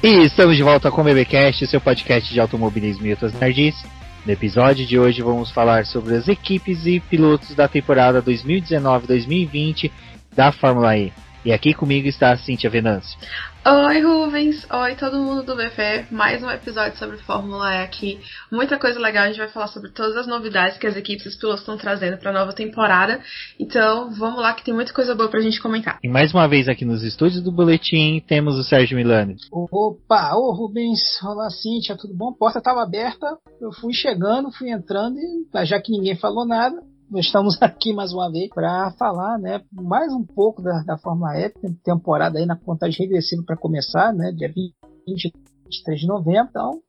E 0.00 0.24
estamos 0.24 0.56
de 0.56 0.62
volta 0.62 0.92
com 0.92 1.00
o 1.00 1.04
BBcast, 1.04 1.66
seu 1.66 1.80
podcast 1.80 2.32
de 2.32 2.38
automobilismo 2.38 3.04
e 3.04 3.10
outras 3.10 3.32
nerds. 3.32 3.84
No 4.24 4.32
episódio 4.32 4.86
de 4.86 4.96
hoje 4.96 5.22
vamos 5.22 5.50
falar 5.50 5.86
sobre 5.86 6.14
as 6.14 6.28
equipes 6.28 6.86
e 6.86 7.00
pilotos 7.00 7.52
da 7.56 7.66
temporada 7.66 8.22
2019-2020 8.22 9.90
da 10.36 10.52
Fórmula 10.52 10.96
E. 10.96 11.12
E 11.44 11.52
aqui 11.52 11.74
comigo 11.74 12.06
está 12.06 12.30
a 12.30 12.36
Cintia 12.36 12.70
Venâncio. 12.70 13.18
Oi, 13.66 14.00
Rubens! 14.00 14.66
Oi, 14.70 14.94
todo 14.94 15.18
mundo 15.18 15.42
do 15.42 15.56
BV. 15.56 16.06
Mais 16.10 16.42
um 16.42 16.50
episódio 16.50 16.96
sobre 16.96 17.18
Fórmula 17.18 17.74
E 17.74 17.82
aqui. 17.82 18.18
Muita 18.50 18.78
coisa 18.78 18.98
legal. 19.00 19.24
A 19.24 19.26
gente 19.26 19.38
vai 19.38 19.48
falar 19.48 19.66
sobre 19.66 19.90
todas 19.90 20.16
as 20.16 20.26
novidades 20.26 20.78
que 20.78 20.86
as 20.86 20.96
equipes 20.96 21.26
e 21.26 21.28
os 21.28 21.36
pilotos 21.36 21.60
estão 21.60 21.76
trazendo 21.76 22.16
para 22.16 22.30
a 22.30 22.32
nova 22.32 22.52
temporada. 22.52 23.20
Então, 23.58 24.10
vamos 24.12 24.40
lá 24.40 24.54
que 24.54 24.64
tem 24.64 24.72
muita 24.72 24.94
coisa 24.94 25.14
boa 25.14 25.28
para 25.28 25.40
a 25.40 25.42
gente 25.42 25.60
comentar. 25.60 25.98
E 26.02 26.08
mais 26.08 26.32
uma 26.32 26.48
vez 26.48 26.68
aqui 26.68 26.84
nos 26.84 27.02
estúdios 27.02 27.42
do 27.42 27.52
Boletim 27.52 28.22
temos 28.26 28.56
o 28.56 28.62
Sérgio 28.62 28.96
Milani. 28.96 29.36
Opa! 29.52 30.34
Ô, 30.36 30.52
Rubens! 30.52 31.00
Olá, 31.22 31.50
Cíntia, 31.50 31.96
tudo 31.96 32.14
bom? 32.14 32.30
A 32.30 32.38
porta 32.38 32.58
estava 32.60 32.82
aberta. 32.82 33.26
Eu 33.60 33.72
fui 33.72 33.92
chegando, 33.92 34.52
fui 34.52 34.70
entrando 34.70 35.18
e 35.18 35.66
já 35.66 35.80
que 35.80 35.90
ninguém 35.90 36.16
falou 36.16 36.46
nada, 36.46 36.76
estamos 37.16 37.56
aqui 37.62 37.92
mais 37.92 38.12
uma 38.12 38.30
vez 38.30 38.48
para 38.50 38.90
falar, 38.98 39.38
né, 39.38 39.60
mais 39.72 40.12
um 40.12 40.24
pouco 40.24 40.62
da, 40.62 40.82
da 40.82 40.98
Fórmula 40.98 41.38
E, 41.38 41.50
temporada 41.84 42.38
aí 42.38 42.46
na 42.46 42.56
contagem 42.56 43.06
regressiva 43.06 43.42
para 43.44 43.56
começar, 43.56 44.12
né, 44.12 44.32
dia 44.32 44.48
20, 44.48 45.32
23 45.64 46.00
de 46.00 46.06
novembro. 46.06 46.48
Então, 46.50 46.80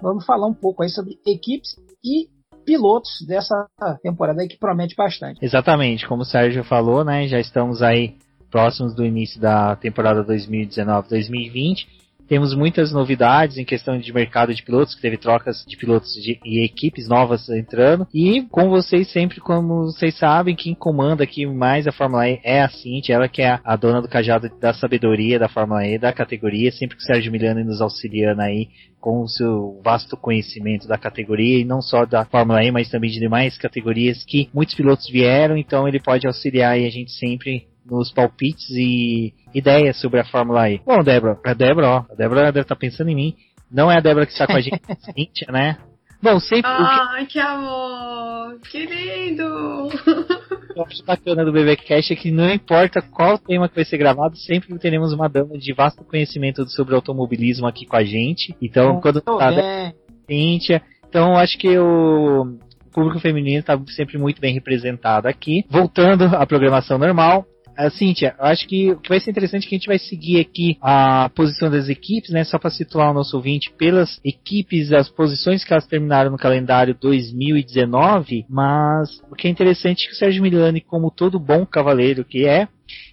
vamos 0.00 0.24
falar 0.26 0.46
um 0.46 0.54
pouco 0.54 0.82
aí 0.82 0.88
sobre 0.88 1.18
equipes 1.26 1.76
e 2.04 2.28
pilotos 2.64 3.10
dessa 3.26 3.66
temporada 4.02 4.42
aí 4.42 4.48
que 4.48 4.58
promete 4.58 4.94
bastante. 4.94 5.44
Exatamente, 5.44 6.06
como 6.06 6.22
o 6.22 6.26
Sérgio 6.26 6.62
falou, 6.64 7.04
né, 7.04 7.26
já 7.26 7.40
estamos 7.40 7.82
aí 7.82 8.16
próximos 8.50 8.94
do 8.94 9.04
início 9.04 9.40
da 9.40 9.74
temporada 9.76 10.22
2019-2020 10.24 12.01
temos 12.32 12.54
muitas 12.54 12.90
novidades 12.90 13.58
em 13.58 13.64
questão 13.64 13.98
de 13.98 14.10
mercado 14.10 14.54
de 14.54 14.62
pilotos, 14.62 14.94
que 14.94 15.02
teve 15.02 15.18
trocas 15.18 15.62
de 15.68 15.76
pilotos 15.76 16.14
de, 16.14 16.40
e 16.42 16.64
equipes 16.64 17.06
novas 17.06 17.46
entrando. 17.50 18.08
E 18.14 18.40
com 18.50 18.70
vocês 18.70 19.12
sempre, 19.12 19.38
como 19.38 19.84
vocês 19.92 20.16
sabem, 20.16 20.56
quem 20.56 20.74
comanda 20.74 21.24
aqui 21.24 21.44
mais 21.44 21.86
a 21.86 21.92
Fórmula 21.92 22.26
E 22.26 22.40
é 22.42 22.62
a 22.62 22.70
Cintia, 22.70 23.16
ela 23.16 23.28
que 23.28 23.42
é 23.42 23.60
a, 23.62 23.76
dona 23.76 24.00
do 24.00 24.08
cajado 24.08 24.48
da 24.58 24.72
sabedoria 24.72 25.38
da 25.38 25.46
Fórmula 25.46 25.86
E, 25.86 25.98
da 25.98 26.10
categoria, 26.10 26.72
sempre 26.72 26.96
que 26.96 27.02
o 27.02 27.06
Sérgio 27.06 27.30
Milano 27.30 27.62
nos 27.66 27.82
auxiliando 27.82 28.40
aí 28.40 28.68
com 28.98 29.20
o 29.20 29.28
seu 29.28 29.78
vasto 29.84 30.16
conhecimento 30.16 30.88
da 30.88 30.96
categoria 30.96 31.58
e 31.58 31.66
não 31.66 31.82
só 31.82 32.06
da 32.06 32.24
Fórmula 32.24 32.64
E, 32.64 32.70
mas 32.70 32.88
também 32.88 33.10
de 33.10 33.20
demais 33.20 33.58
categorias 33.58 34.24
que 34.24 34.48
muitos 34.54 34.74
pilotos 34.74 35.06
vieram, 35.10 35.54
então 35.54 35.86
ele 35.86 36.00
pode 36.00 36.26
auxiliar 36.26 36.80
e 36.80 36.86
a 36.86 36.90
gente 36.90 37.10
sempre 37.10 37.66
nos 37.84 38.12
palpites 38.12 38.70
e 38.70 39.32
ideias 39.54 40.00
sobre 40.00 40.20
a 40.20 40.24
Fórmula 40.24 40.70
E. 40.70 40.80
Bom, 40.84 41.02
Débora, 41.02 41.38
a 41.44 41.54
Débora, 41.54 41.88
ó, 41.88 42.04
a 42.10 42.14
Débora 42.14 42.52
deve 42.52 42.60
estar 42.60 42.74
tá 42.74 42.78
pensando 42.78 43.10
em 43.10 43.14
mim. 43.14 43.36
Não 43.70 43.90
é 43.90 43.96
a 43.96 44.00
Débora 44.00 44.26
que 44.26 44.32
está 44.32 44.46
com 44.46 44.56
a 44.56 44.60
gente, 44.60 44.80
Cíntia, 45.14 45.50
né? 45.50 45.78
Bom, 46.22 46.38
sempre. 46.38 46.70
Ai, 46.70 47.26
que... 47.26 47.32
que 47.32 47.38
amor! 47.40 48.60
Que 48.70 48.86
lindo! 48.86 49.88
O 50.74 50.86
que 50.86 51.02
bacana 51.04 51.44
do 51.44 51.52
BBcast 51.52 52.12
é 52.12 52.16
que 52.16 52.30
não 52.30 52.48
importa 52.50 53.02
qual 53.02 53.36
tema 53.36 53.68
que 53.68 53.74
vai 53.74 53.84
ser 53.84 53.98
gravado, 53.98 54.36
sempre 54.36 54.78
teremos 54.78 55.12
uma 55.12 55.28
dama 55.28 55.58
de 55.58 55.72
vasto 55.74 56.02
conhecimento 56.02 56.66
sobre 56.70 56.94
automobilismo 56.94 57.66
aqui 57.66 57.84
com 57.84 57.96
a 57.96 58.02
gente. 58.02 58.56
Então, 58.60 58.98
quando 59.00 59.20
tá. 59.20 59.92
Cíntia. 60.26 60.80
Então, 61.06 61.36
acho 61.36 61.58
que 61.58 61.78
o 61.78 62.56
público 62.92 63.20
feminino 63.20 63.60
está 63.60 63.78
sempre 63.88 64.16
muito 64.16 64.40
bem 64.40 64.54
representado 64.54 65.28
aqui. 65.28 65.64
Voltando 65.68 66.24
à 66.24 66.46
programação 66.46 66.98
normal, 66.98 67.44
Uh, 67.78 67.90
Cíntia, 67.90 68.34
eu 68.38 68.44
acho 68.44 68.66
que 68.68 68.92
o 68.92 68.98
que 68.98 69.08
vai 69.08 69.18
ser 69.18 69.30
interessante 69.30 69.64
é 69.64 69.68
que 69.68 69.74
a 69.74 69.78
gente 69.78 69.86
vai 69.86 69.98
seguir 69.98 70.40
aqui 70.40 70.76
a 70.80 71.30
posição 71.30 71.70
das 71.70 71.88
equipes, 71.88 72.30
né? 72.30 72.44
Só 72.44 72.58
para 72.58 72.70
situar 72.70 73.10
o 73.10 73.14
nosso 73.14 73.36
ouvinte 73.36 73.72
pelas 73.78 74.20
equipes, 74.22 74.92
as 74.92 75.08
posições 75.08 75.64
que 75.64 75.72
elas 75.72 75.86
terminaram 75.86 76.30
no 76.30 76.36
calendário 76.36 76.94
2019, 76.94 78.44
mas 78.48 79.22
o 79.30 79.34
que 79.34 79.48
é 79.48 79.50
interessante 79.50 80.04
é 80.04 80.08
que 80.08 80.14
o 80.14 80.16
Sérgio 80.16 80.42
Milani, 80.42 80.80
como 80.80 81.10
todo 81.10 81.40
bom 81.40 81.64
cavaleiro 81.64 82.24
que 82.24 82.46
é, 82.46 82.68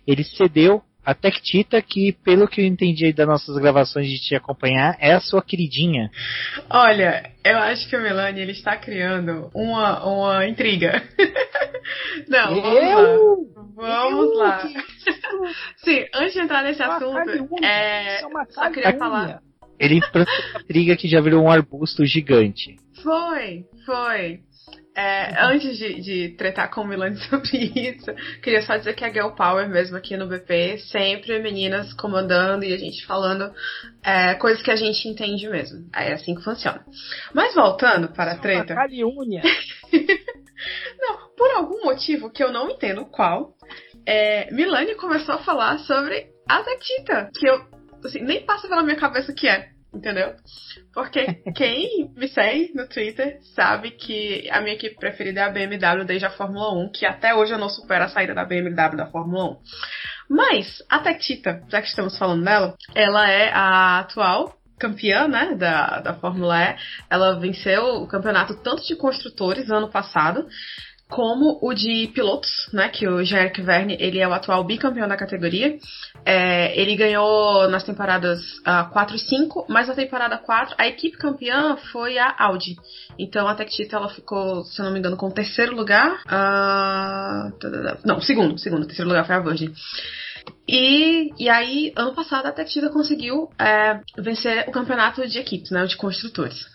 ele 0.05 0.23
cedeu 0.23 0.81
a 1.09 1.13
Tectita, 1.15 1.81
que 1.81 2.11
pelo 2.23 2.47
que 2.47 2.61
eu 2.61 2.65
entendi 2.65 3.11
das 3.11 3.27
nossas 3.27 3.57
gravações 3.57 4.07
de 4.07 4.19
te 4.19 4.35
acompanhar, 4.35 4.95
é 4.99 5.13
a 5.13 5.19
sua 5.19 5.41
queridinha. 5.41 6.11
Olha, 6.69 7.31
eu 7.43 7.57
acho 7.57 7.89
que 7.89 7.97
o 7.97 8.01
Melanie 8.01 8.43
ele 8.43 8.51
está 8.51 8.77
criando 8.77 9.49
uma, 9.55 10.05
uma 10.05 10.47
intriga. 10.47 11.01
Não, 12.29 12.61
vamos 12.61 12.83
eu? 12.83 13.49
lá. 13.55 13.63
Vamos 13.75 14.25
eu? 14.25 14.37
lá. 14.37 14.67
Sim, 15.77 16.05
antes 16.13 16.33
de 16.33 16.41
entrar 16.41 16.63
nesse 16.63 16.83
assunto, 16.83 17.57
é, 17.63 18.21
só 18.49 18.69
queria 18.69 18.95
falar. 18.95 19.41
Ele 19.79 19.99
plantou 20.11 20.35
uma 20.51 20.61
intriga 20.61 20.95
que 20.95 21.07
já 21.07 21.21
virou 21.21 21.43
um 21.43 21.49
arbusto 21.49 22.05
gigante. 22.05 22.75
Foi, 23.01 23.65
foi. 23.83 24.41
É, 24.99 25.33
antes 25.45 25.77
de, 25.77 26.01
de 26.01 26.29
tretar 26.35 26.69
com 26.69 26.81
o 26.81 26.85
Milani 26.85 27.15
sobre 27.23 27.57
isso, 27.57 28.13
queria 28.43 28.61
só 28.61 28.75
dizer 28.75 28.93
que 28.93 29.05
a 29.05 29.09
Girl 29.09 29.29
Power 29.29 29.69
mesmo 29.69 29.95
aqui 29.95 30.17
no 30.17 30.27
BP, 30.27 30.77
sempre 30.91 31.39
meninas 31.39 31.93
comandando 31.93 32.65
e 32.65 32.73
a 32.73 32.77
gente 32.77 33.05
falando 33.05 33.49
é, 34.03 34.33
coisas 34.33 34.61
que 34.61 34.69
a 34.69 34.75
gente 34.75 35.07
entende 35.07 35.47
mesmo. 35.47 35.89
É 35.95 36.11
assim 36.11 36.35
que 36.35 36.43
funciona. 36.43 36.83
Mas 37.33 37.55
voltando 37.55 38.09
para 38.09 38.33
a 38.33 38.38
treta. 38.39 38.73
não, 40.99 41.29
por 41.38 41.49
algum 41.51 41.85
motivo 41.85 42.29
que 42.29 42.43
eu 42.43 42.51
não 42.51 42.69
entendo 42.69 43.05
qual, 43.05 43.53
é, 44.05 44.53
Milani 44.53 44.95
começou 44.95 45.35
a 45.35 45.43
falar 45.43 45.79
sobre 45.79 46.27
a 46.45 46.61
Zetita, 46.61 47.29
que 47.39 47.47
eu 47.47 47.61
assim, 48.03 48.21
nem 48.21 48.45
passa 48.45 48.67
pela 48.67 48.83
minha 48.83 48.97
cabeça 48.97 49.31
o 49.31 49.35
que 49.35 49.47
é 49.47 49.78
entendeu? 49.94 50.33
Porque 50.94 51.41
quem 51.55 52.11
me 52.16 52.27
segue 52.27 52.72
no 52.75 52.88
Twitter 52.88 53.39
sabe 53.55 53.91
que 53.91 54.50
a 54.51 54.61
minha 54.61 54.75
equipe 54.75 54.95
preferida 54.95 55.41
é 55.41 55.44
a 55.44 55.50
BMW 55.50 56.05
desde 56.05 56.25
a 56.25 56.31
Fórmula 56.31 56.73
1, 56.73 56.91
que 56.91 57.05
até 57.05 57.33
hoje 57.33 57.53
eu 57.53 57.59
não 57.59 57.69
supero 57.69 58.05
a 58.05 58.09
saída 58.09 58.33
da 58.33 58.45
BMW 58.45 58.95
da 58.95 59.07
Fórmula 59.07 59.51
1. 59.51 59.57
Mas 60.29 60.83
a 60.89 61.00
Tectita, 61.00 61.63
já 61.69 61.81
que 61.81 61.88
estamos 61.88 62.17
falando 62.17 62.44
dela, 62.44 62.75
ela 62.94 63.29
é 63.29 63.51
a 63.51 64.00
atual 64.00 64.59
campeã, 64.79 65.27
né, 65.27 65.53
da, 65.55 66.00
da 66.00 66.13
Fórmula 66.13 66.57
E. 66.63 66.77
Ela 67.09 67.38
venceu 67.38 68.01
o 68.01 68.07
campeonato 68.07 68.56
tanto 68.63 68.81
de 68.88 68.95
construtores 68.95 69.69
ano 69.69 69.89
passado, 69.89 70.47
como 71.09 71.57
o 71.61 71.73
de 71.73 72.07
pilotos, 72.13 72.69
né? 72.71 72.87
Que 72.87 73.07
o 73.07 73.23
Jair 73.25 73.51
Verne 73.63 73.97
ele 73.99 74.19
é 74.19 74.27
o 74.27 74.33
atual 74.33 74.63
bicampeão 74.63 75.07
da 75.07 75.17
categoria. 75.17 75.75
É, 76.23 76.79
ele 76.79 76.95
ganhou 76.95 77.67
nas 77.67 77.83
temporadas 77.83 78.39
uh, 78.59 78.89
4 78.91 79.15
e 79.15 79.19
5, 79.19 79.65
mas 79.67 79.87
na 79.87 79.95
temporada 79.95 80.37
4 80.37 80.75
a 80.77 80.87
equipe 80.87 81.17
campeã 81.17 81.75
foi 81.91 82.19
a 82.19 82.35
Audi. 82.37 82.75
Então 83.17 83.47
a 83.47 83.55
Tectita 83.55 83.95
ela 83.95 84.09
ficou, 84.09 84.63
se 84.63 84.79
eu 84.79 84.85
não 84.85 84.91
me 84.91 84.99
engano, 84.99 85.17
com 85.17 85.27
o 85.27 85.33
terceiro 85.33 85.75
lugar. 85.75 86.21
Uh, 86.27 87.97
não, 88.05 88.21
segundo, 88.21 88.59
segundo. 88.59 88.85
Terceiro 88.85 89.09
lugar 89.09 89.25
foi 89.25 89.35
a 89.35 89.39
Virgin. 89.39 89.73
E, 90.67 91.33
e 91.39 91.49
aí, 91.49 91.91
ano 91.95 92.13
passado, 92.13 92.45
a 92.45 92.51
Tectita 92.51 92.89
conseguiu 92.89 93.49
é, 93.57 93.99
vencer 94.15 94.65
o 94.67 94.71
campeonato 94.71 95.27
de 95.27 95.39
equipes, 95.39 95.71
né? 95.71 95.85
De 95.88 95.97
construtores. 95.97 96.67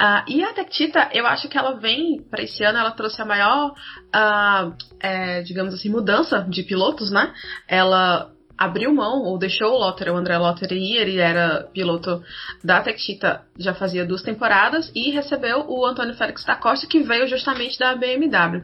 Uh, 0.00 0.22
e 0.28 0.44
a 0.44 0.52
Tectita, 0.52 1.08
eu 1.12 1.26
acho 1.26 1.48
que 1.48 1.56
ela 1.56 1.72
vem 1.72 2.22
para 2.30 2.42
esse 2.42 2.62
ano, 2.62 2.78
ela 2.78 2.90
trouxe 2.90 3.20
a 3.20 3.24
maior, 3.24 3.72
uh, 3.72 4.76
é, 5.00 5.42
digamos 5.42 5.72
assim, 5.72 5.88
mudança 5.88 6.46
de 6.48 6.62
pilotos, 6.62 7.10
né? 7.10 7.32
Ela 7.66 8.30
abriu 8.58 8.92
mão, 8.94 9.22
ou 9.22 9.38
deixou 9.38 9.72
o 9.72 9.78
Lotter, 9.78 10.12
o 10.12 10.16
André 10.16 10.38
Lotter 10.38 10.72
ir, 10.72 10.96
ele 10.96 11.18
era 11.18 11.68
piloto 11.72 12.22
da 12.62 12.80
Tectita 12.80 13.42
já 13.58 13.74
fazia 13.74 14.04
duas 14.04 14.22
temporadas, 14.22 14.90
e 14.94 15.10
recebeu 15.10 15.64
o 15.68 15.86
Antônio 15.86 16.14
Félix 16.14 16.44
da 16.44 16.56
Costa, 16.56 16.86
que 16.86 17.00
veio 17.00 17.26
justamente 17.26 17.78
da 17.78 17.94
BMW. 17.94 18.62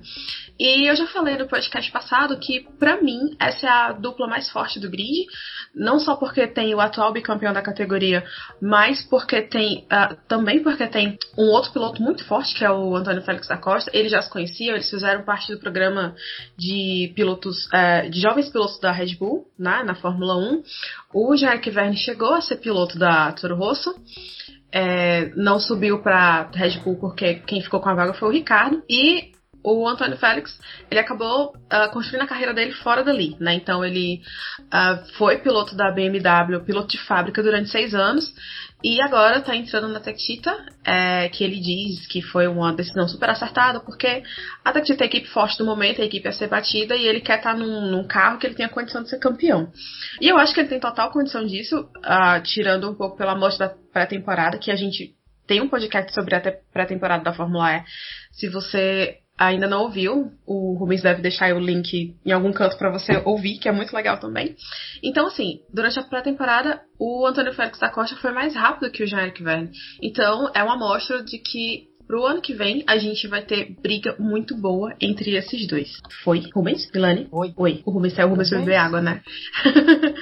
E 0.59 0.89
eu 0.89 0.94
já 0.94 1.06
falei 1.06 1.37
no 1.37 1.49
podcast 1.49 1.91
passado 1.91 2.39
que, 2.39 2.61
para 2.79 3.00
mim, 3.03 3.35
essa 3.41 3.67
é 3.67 3.71
a 3.71 3.93
dupla 3.93 4.29
mais 4.29 4.50
forte 4.50 4.79
do 4.79 4.91
grid. 4.91 5.27
Não 5.75 5.99
só 5.99 6.15
porque 6.15 6.47
tem 6.47 6.75
o 6.75 6.81
atual 6.81 7.12
bicampeão 7.12 7.53
da 7.53 7.62
categoria, 7.62 8.25
mas 8.61 9.03
porque 9.03 9.43
tem. 9.43 9.87
Uh, 9.91 10.17
também 10.29 10.62
porque 10.62 10.87
tem 10.87 11.19
um 11.37 11.47
outro 11.47 11.73
piloto 11.73 12.03
muito 12.03 12.25
forte, 12.25 12.55
que 12.55 12.65
é 12.65 12.71
o 12.71 12.94
Antônio 12.94 13.23
Félix 13.23 13.49
da 13.49 13.56
Costa. 13.56 13.91
Eles 13.94 14.12
já 14.12 14.21
se 14.21 14.31
conheciam, 14.31 14.75
eles 14.75 14.91
fizeram 14.91 15.25
parte 15.25 15.50
do 15.50 15.59
programa 15.59 16.15
de 16.56 17.12
pilotos. 17.17 17.67
Uh, 17.67 18.11
de 18.11 18.21
jovens 18.21 18.50
pilotos 18.50 18.79
da 18.79 18.93
Red 18.93 19.17
Bull, 19.17 19.47
né, 19.59 19.81
na 19.84 19.94
Fórmula 19.94 20.37
1. 20.37 20.62
O 21.12 21.34
Jack 21.37 21.70
Verne 21.70 21.96
chegou 21.96 22.34
a 22.34 22.40
ser 22.40 22.56
piloto 22.56 22.99
da 22.99 23.32
Toro 23.32 23.56
Rosso. 23.56 23.94
É, 24.70 25.31
não 25.37 25.61
subiu 25.61 26.02
para 26.02 26.50
Red 26.55 26.81
Bull 26.81 26.96
porque 26.99 27.34
quem 27.46 27.61
ficou 27.61 27.81
com 27.81 27.90
a 27.90 27.94
vaga 27.94 28.14
foi 28.14 28.29
o 28.29 28.32
Ricardo. 28.32 28.82
E 28.88 29.32
o 29.64 29.88
Antônio 29.88 30.17
Félix, 30.17 30.58
ele 30.90 30.99
acabou 30.99 31.50
uh, 31.50 31.90
construindo 31.93 32.23
a 32.23 32.26
carreira 32.26 32.52
dele 32.52 32.73
fora 32.73 33.05
dali, 33.05 33.37
né? 33.38 33.55
Então 33.55 33.84
ele 33.84 34.20
uh, 34.58 35.14
foi 35.17 35.38
piloto 35.38 35.76
da 35.76 35.90
BMW, 35.93 36.61
piloto 36.64 36.88
de 36.88 36.99
fábrica 36.99 37.43
durante 37.43 37.70
seis 37.70 37.94
anos, 37.94 38.25
e 38.82 39.00
agora 39.00 39.40
tá 39.40 39.55
entrando 39.55 39.88
na 39.88 40.00
Tectita, 40.00 40.56
é, 40.84 41.29
que 41.29 41.44
ele 41.44 41.61
diz 41.61 42.06
que 42.06 42.20
foi 42.20 42.46
uma 42.46 42.73
decisão 42.73 43.06
super 43.06 43.31
acertada, 43.31 43.81
porque 43.81 44.23
a 44.64 44.73
Tectita 44.73 45.05
é 45.05 45.06
a 45.06 45.06
equipe 45.06 45.29
forte 45.29 45.56
do 45.58 45.64
momento, 45.64 46.02
a 46.02 46.05
equipe 46.05 46.29
a 46.29 46.32
ser 46.32 46.49
batida, 46.49 46.96
e 46.96 47.06
ele 47.06 47.20
quer 47.20 47.38
estar 47.38 47.52
tá 47.52 47.58
num, 47.58 47.90
num, 47.90 48.06
carro 48.06 48.38
que 48.38 48.46
ele 48.46 48.55
tenha 48.55 48.69
condição 48.69 49.02
de 49.02 49.11
ser 49.11 49.19
campeão. 49.19 49.70
E 50.20 50.29
eu 50.29 50.37
acho 50.37 50.52
que 50.52 50.61
ele 50.61 50.69
tem 50.69 50.81
total 50.81 51.11
condição 51.11 51.44
disso, 51.46 51.81
uh, 51.81 52.43
tirando 52.43 52.90
um 52.90 52.94
pouco 52.94 53.17
pela 53.17 53.34
morte 53.34 53.58
da 53.58 53.69
pré-temporada, 53.93 54.58
que 54.58 54.70
a 54.70 54.76
gente 54.76 55.14
tem 55.46 55.61
um 55.61 55.69
podcast 55.69 56.12
sobre 56.14 56.34
a 56.34 56.40
pré-temporada 56.73 57.25
da 57.25 57.32
Fórmula 57.32 57.76
E. 57.76 57.84
Se 58.32 58.49
você 58.49 59.22
ainda 59.47 59.67
não 59.67 59.83
ouviu, 59.83 60.33
o 60.47 60.75
Rubens 60.75 61.03
deve 61.03 61.23
deixar 61.23 61.55
o 61.55 61.59
link 61.59 62.15
em 62.25 62.33
algum 62.33 62.53
canto 62.53 62.77
para 62.77 62.91
você 62.91 63.21
ouvir, 63.25 63.59
que 63.59 63.69
é 63.69 63.73
muito 63.73 63.94
legal 63.94 64.19
também. 64.19 64.55
Então, 65.03 65.27
assim, 65.27 65.61
durante 65.73 65.99
a 65.99 66.03
pré-temporada, 66.03 66.81
o 66.99 67.27
Antônio 67.27 67.53
Félix 67.53 67.79
da 67.79 67.91
Costa 67.91 68.17
foi 68.17 68.33
mais 68.33 68.55
rápido 68.55 68.91
que 68.91 69.03
o 69.03 69.06
Jean-Eric 69.06 69.43
Verne. 69.43 69.71
Então, 70.03 70.50
é 70.55 70.62
uma 70.62 70.75
amostra 70.75 71.23
de 71.23 71.39
que 71.39 71.89
pro 72.06 72.27
ano 72.27 72.43
que 72.43 72.53
vem 72.53 72.85
a 72.87 72.99
gente 72.99 73.27
vai 73.27 73.43
ter 73.43 73.75
briga 73.81 74.15
muito 74.19 74.56
boa 74.56 74.94
entre 75.00 75.35
esses 75.35 75.67
dois. 75.67 75.89
Foi, 76.23 76.43
Rubens? 76.55 76.91
Milani? 76.93 77.29
Oi. 77.33 77.55
Oi. 77.56 77.83
O 77.87 77.91
Rubens 77.91 78.15
saiu, 78.15 78.29
o 78.29 78.31
Rubens 78.31 78.50
beber 78.50 78.77
água, 78.77 79.00
né? 79.00 79.23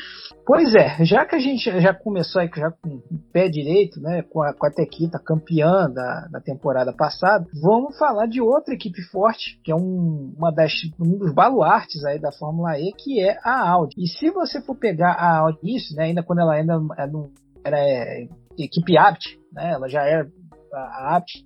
Pois 0.46 0.75
é, 0.75 1.04
já 1.04 1.25
que 1.25 1.37
a 1.37 1.38
gente 1.38 1.62
já 1.81 1.94
começou 1.94 2.40
aí 2.40 2.50
já 2.54 2.70
com 2.70 2.96
o 2.96 3.19
pé 3.32 3.48
direito, 3.48 4.00
né, 4.00 4.22
com 4.22 4.42
a, 4.42 4.52
com 4.52 4.66
a 4.66 4.70
Tequita 4.70 5.19
campeã 5.19 5.88
da, 5.88 6.28
da 6.31 6.40
temporada 6.40 6.92
passada, 6.92 7.46
vamos 7.62 7.96
falar 7.98 8.26
de 8.26 8.40
outra 8.40 8.75
equipe 8.75 9.02
forte, 9.02 9.60
que 9.62 9.70
é 9.70 9.75
um, 9.75 10.34
uma 10.37 10.50
das, 10.50 10.72
um 10.98 11.19
dos 11.19 11.32
baluartes 11.32 12.04
aí 12.04 12.19
da 12.19 12.32
Fórmula 12.32 12.78
E, 12.78 12.92
que 12.92 13.20
é 13.20 13.38
a 13.44 13.69
Audi. 13.70 13.94
E 13.98 14.08
se 14.08 14.31
você 14.31 14.60
for 14.60 14.76
pegar 14.76 15.12
a 15.12 15.38
Audi, 15.38 15.58
isso, 15.76 15.94
né, 15.94 16.04
ainda 16.04 16.22
quando 16.22 16.40
ela 16.40 16.54
ainda 16.54 16.81
era, 16.96 17.10
era 17.64 17.78
é, 17.78 18.28
equipe 18.58 18.98
Abt, 18.98 19.38
né, 19.52 19.72
ela 19.72 19.88
já 19.88 20.02
era 20.02 20.26
a 20.72 21.16
Abt 21.16 21.44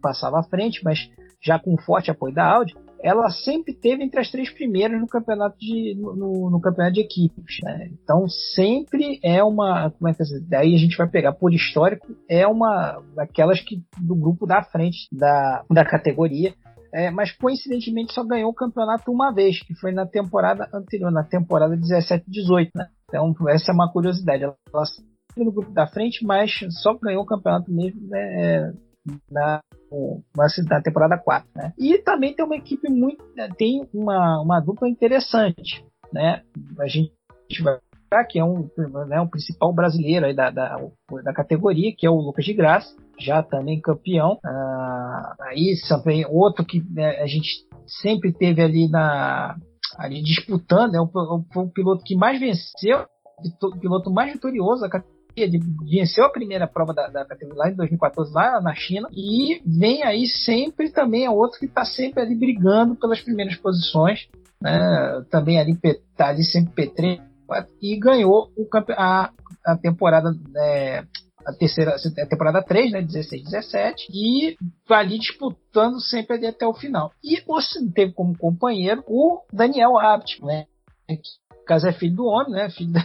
passava 0.00 0.38
à 0.38 0.42
frente, 0.44 0.80
mas 0.84 1.10
já 1.44 1.58
com 1.58 1.76
forte 1.76 2.10
apoio 2.10 2.34
da 2.34 2.44
Audi, 2.44 2.74
ela 3.02 3.28
sempre 3.30 3.74
teve 3.74 4.04
entre 4.04 4.20
as 4.20 4.30
três 4.30 4.50
primeiras 4.50 5.00
no 5.00 5.06
campeonato 5.06 5.58
de, 5.58 5.94
no, 5.96 6.50
no 6.50 6.60
campeonato 6.60 6.94
de 6.94 7.00
equipes. 7.00 7.56
Né? 7.62 7.90
Então 7.92 8.28
sempre 8.28 9.18
é 9.22 9.42
uma. 9.42 9.90
Como 9.90 10.08
é 10.08 10.14
que 10.14 10.22
é? 10.22 10.26
Daí 10.48 10.74
a 10.74 10.78
gente 10.78 10.96
vai 10.96 11.08
pegar 11.08 11.32
por 11.32 11.52
histórico, 11.52 12.14
é 12.28 12.46
uma 12.46 13.02
daquelas 13.14 13.60
que 13.60 13.82
do 14.00 14.14
grupo 14.14 14.46
da 14.46 14.62
frente 14.62 15.08
da, 15.10 15.64
da 15.70 15.84
categoria. 15.84 16.54
É, 16.94 17.10
mas 17.10 17.32
coincidentemente 17.32 18.12
só 18.12 18.22
ganhou 18.22 18.50
o 18.50 18.54
campeonato 18.54 19.10
uma 19.10 19.32
vez, 19.32 19.62
que 19.62 19.74
foi 19.74 19.92
na 19.92 20.06
temporada 20.06 20.68
anterior, 20.74 21.10
na 21.10 21.24
temporada 21.24 21.74
17-18. 21.74 22.68
Né? 22.74 22.86
Então 23.08 23.34
essa 23.48 23.72
é 23.72 23.74
uma 23.74 23.90
curiosidade. 23.90 24.44
Ela, 24.44 24.54
ela 24.72 24.84
no 25.36 25.50
grupo 25.50 25.72
da 25.72 25.86
frente, 25.86 26.24
mas 26.24 26.50
só 26.82 26.92
ganhou 26.94 27.22
o 27.22 27.26
campeonato 27.26 27.72
mesmo 27.72 28.06
né, 28.08 28.74
na, 29.30 29.60
na 30.68 30.80
temporada 30.80 31.18
4. 31.18 31.48
Né? 31.54 31.72
E 31.78 31.98
também 31.98 32.34
tem 32.34 32.44
uma 32.44 32.56
equipe 32.56 32.88
muito. 32.90 33.24
tem 33.56 33.86
uma, 33.92 34.40
uma 34.40 34.60
dupla 34.60 34.88
interessante. 34.88 35.84
Né? 36.12 36.42
A 36.78 36.86
gente 36.86 37.12
vai 37.62 37.78
que 38.28 38.38
é 38.38 38.44
um, 38.44 38.68
né, 39.08 39.20
um 39.20 39.26
principal 39.26 39.72
brasileiro 39.72 40.26
aí 40.26 40.34
da, 40.34 40.50
da, 40.50 40.76
da 41.24 41.32
categoria, 41.32 41.94
que 41.96 42.06
é 42.06 42.10
o 42.10 42.20
Lucas 42.20 42.44
de 42.44 42.52
Graça, 42.52 42.94
já 43.18 43.42
também 43.42 43.80
campeão. 43.80 44.38
Ah, 44.44 45.34
aí 45.40 45.74
também 45.88 46.26
outro 46.28 46.64
que 46.64 46.84
né, 46.90 47.22
a 47.22 47.26
gente 47.26 47.66
sempre 47.86 48.32
teve 48.32 48.60
ali 48.60 48.88
na 48.88 49.56
ali 49.96 50.22
disputando, 50.22 50.94
é 50.94 51.00
o, 51.00 51.04
o, 51.04 51.60
o 51.60 51.70
piloto 51.70 52.02
que 52.04 52.16
mais 52.16 52.40
venceu, 52.40 53.06
o 53.62 53.78
piloto 53.78 54.10
mais 54.10 54.32
vitorioso 54.32 54.82
da 54.82 54.90
categoria 54.90 55.21
ele 55.36 55.58
venceu 55.88 56.24
a 56.24 56.32
primeira 56.32 56.66
prova 56.66 56.92
da, 56.92 57.08
da 57.08 57.24
categoria 57.24 57.64
lá 57.64 57.70
em 57.70 57.76
2014 57.76 58.32
lá 58.32 58.60
na 58.60 58.74
China 58.74 59.08
e 59.12 59.60
vem 59.66 60.02
aí 60.02 60.26
sempre 60.26 60.90
também 60.90 61.24
é 61.24 61.30
outro 61.30 61.58
que 61.58 61.66
está 61.66 61.84
sempre 61.84 62.22
ali 62.22 62.34
brigando 62.34 62.94
pelas 62.96 63.20
primeiras 63.20 63.56
posições, 63.56 64.28
né? 64.60 65.24
Também 65.30 65.58
ali 65.58 65.76
tá 66.16 66.28
ali 66.28 66.44
sempre 66.44 66.86
P3 66.86 67.20
e 67.80 67.98
ganhou 67.98 68.50
o 68.56 68.66
a, 68.96 69.30
a 69.66 69.76
temporada 69.76 70.30
é, 70.56 71.04
a 71.44 71.52
terceira 71.52 71.94
a 71.94 72.26
temporada 72.26 72.62
3, 72.62 72.92
né, 72.92 73.02
16, 73.02 73.44
17, 73.44 74.06
e 74.12 74.56
ali 74.88 75.18
disputando 75.18 76.00
sempre 76.00 76.36
ali 76.36 76.46
até 76.46 76.66
o 76.66 76.74
final. 76.74 77.12
E 77.22 77.40
você 77.42 77.84
teve 77.90 78.12
como 78.12 78.38
companheiro 78.38 79.02
o 79.06 79.40
Daniel 79.52 79.98
Abt, 79.98 80.42
né, 80.44 80.66
que 81.08 81.62
caso 81.66 81.86
é 81.86 81.92
filho 81.92 82.16
do 82.16 82.24
homem, 82.24 82.52
né, 82.52 82.70
filho 82.70 82.92
da, 82.92 83.02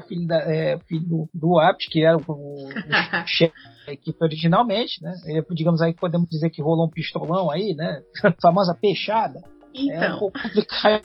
filho, 0.00 0.26
da, 0.26 0.36
é, 0.36 0.78
filho 0.80 1.06
do, 1.06 1.28
do 1.32 1.58
Apt, 1.58 1.88
que 1.90 2.04
era 2.04 2.16
o, 2.16 2.20
o 2.20 2.68
chefe 3.26 3.54
da 3.86 3.92
equipe 3.92 4.18
originalmente, 4.22 5.02
né? 5.02 5.14
digamos 5.50 5.80
aí, 5.80 5.94
podemos 5.94 6.28
dizer 6.28 6.50
que 6.50 6.62
rolou 6.62 6.86
um 6.86 6.90
pistolão 6.90 7.50
aí, 7.50 7.74
né? 7.74 8.02
A 8.24 8.32
famosa 8.40 8.74
peixada. 8.74 9.40
Então. 9.74 10.02
É 10.02 10.14
um 10.14 10.18
pouco 10.18 10.42
complicado 10.42 11.02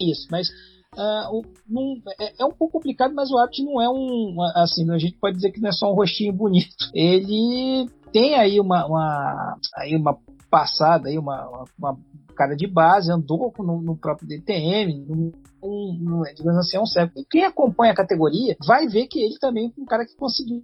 isso, 0.00 0.26
mas 0.30 0.48
uh, 0.96 1.42
um, 1.70 2.00
é, 2.20 2.42
é, 2.42 2.44
um 2.44 2.52
pouco 2.52 2.72
complicado, 2.78 3.14
mas 3.14 3.30
o 3.30 3.38
Apt 3.38 3.62
não 3.64 3.80
é 3.80 3.88
um, 3.88 4.36
assim, 4.54 4.88
a 4.90 4.98
gente 4.98 5.18
pode 5.18 5.36
dizer 5.36 5.50
que 5.50 5.60
não 5.60 5.68
é 5.68 5.72
só 5.72 5.90
um 5.90 5.94
rostinho 5.94 6.32
bonito. 6.32 6.90
Ele 6.94 7.88
tem 8.12 8.34
aí 8.36 8.60
uma, 8.60 8.86
uma 8.86 9.56
aí 9.76 9.96
uma 9.96 10.18
passada 10.50 11.08
aí 11.08 11.18
uma, 11.18 11.66
uma, 11.78 11.98
cara 12.36 12.54
de 12.54 12.66
base, 12.66 13.10
andou 13.10 13.52
no, 13.58 13.82
no 13.82 13.96
próprio 13.96 14.28
DTM, 14.28 15.04
no, 15.06 15.32
no, 15.60 16.22
digamos 16.34 16.58
assim, 16.58 16.76
é 16.76 16.80
um 16.80 16.86
século. 16.86 17.20
E 17.20 17.26
quem 17.28 17.44
acompanha 17.44 17.92
a 17.92 17.96
categoria 17.96 18.56
vai 18.66 18.86
ver 18.86 19.08
que 19.08 19.20
ele 19.20 19.38
também 19.40 19.72
é 19.76 19.80
um 19.80 19.84
cara 19.84 20.06
que 20.06 20.14
conseguiu 20.16 20.62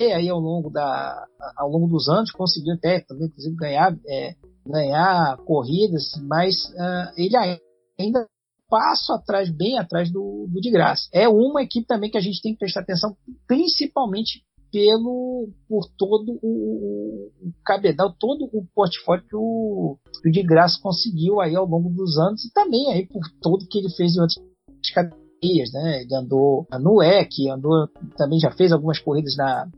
aí 0.00 0.28
ao 0.28 0.40
longo, 0.40 0.68
da, 0.68 1.26
ao 1.56 1.70
longo 1.70 1.86
dos 1.86 2.08
anos, 2.08 2.32
conseguiu 2.32 2.74
até 2.74 3.00
também, 3.00 3.28
inclusive, 3.28 3.54
ganhar, 3.54 3.96
é, 4.06 4.34
ganhar 4.66 5.36
corridas, 5.38 6.10
mas 6.22 6.56
uh, 6.70 7.12
ele 7.16 7.36
ainda 7.98 8.26
passo 8.68 9.12
atrás, 9.12 9.48
bem 9.48 9.78
atrás 9.78 10.10
do, 10.10 10.46
do 10.48 10.60
de 10.60 10.70
graça. 10.70 11.08
É 11.12 11.28
uma 11.28 11.62
equipe 11.62 11.86
também 11.86 12.10
que 12.10 12.18
a 12.18 12.20
gente 12.20 12.42
tem 12.42 12.52
que 12.52 12.58
prestar 12.58 12.80
atenção, 12.80 13.16
principalmente 13.46 14.42
pelo 14.70 15.48
por 15.68 15.88
todo 15.96 16.38
o, 16.42 17.30
o 17.40 17.52
cabedal, 17.64 18.14
todo 18.18 18.48
o 18.52 18.64
portfólio 18.74 19.24
que 19.28 19.36
o, 19.36 19.96
o 20.24 20.30
de 20.30 20.42
graça 20.42 20.78
conseguiu 20.82 21.40
aí 21.40 21.54
ao 21.54 21.66
longo 21.66 21.90
dos 21.90 22.18
anos 22.18 22.44
e 22.44 22.52
também 22.52 22.92
aí 22.92 23.06
por 23.06 23.22
todo 23.40 23.66
que 23.68 23.78
ele 23.78 23.90
fez 23.90 24.16
em 24.16 24.20
outras 24.20 24.38
categorias, 24.92 25.72
né? 25.72 26.02
Ele 26.02 26.14
andou 26.14 26.66
no 26.80 27.02
EC, 27.02 27.48
andou 27.50 27.88
também 28.16 28.38
já 28.38 28.50
fez 28.50 28.72
algumas 28.72 28.98
corridas 28.98 29.36
na 29.36 29.68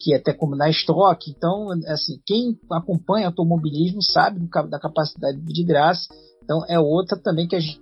que 0.00 0.14
até 0.14 0.32
como 0.32 0.54
na 0.54 0.70
Stock, 0.70 1.28
então 1.28 1.70
assim 1.88 2.20
quem 2.24 2.56
acompanha 2.70 3.26
automobilismo 3.26 4.00
sabe 4.00 4.48
da 4.68 4.78
capacidade 4.78 5.40
de 5.40 5.64
graça, 5.64 6.06
então 6.44 6.64
é 6.68 6.78
outra 6.78 7.18
também 7.18 7.48
que 7.48 7.56
a 7.56 7.60
gente 7.60 7.80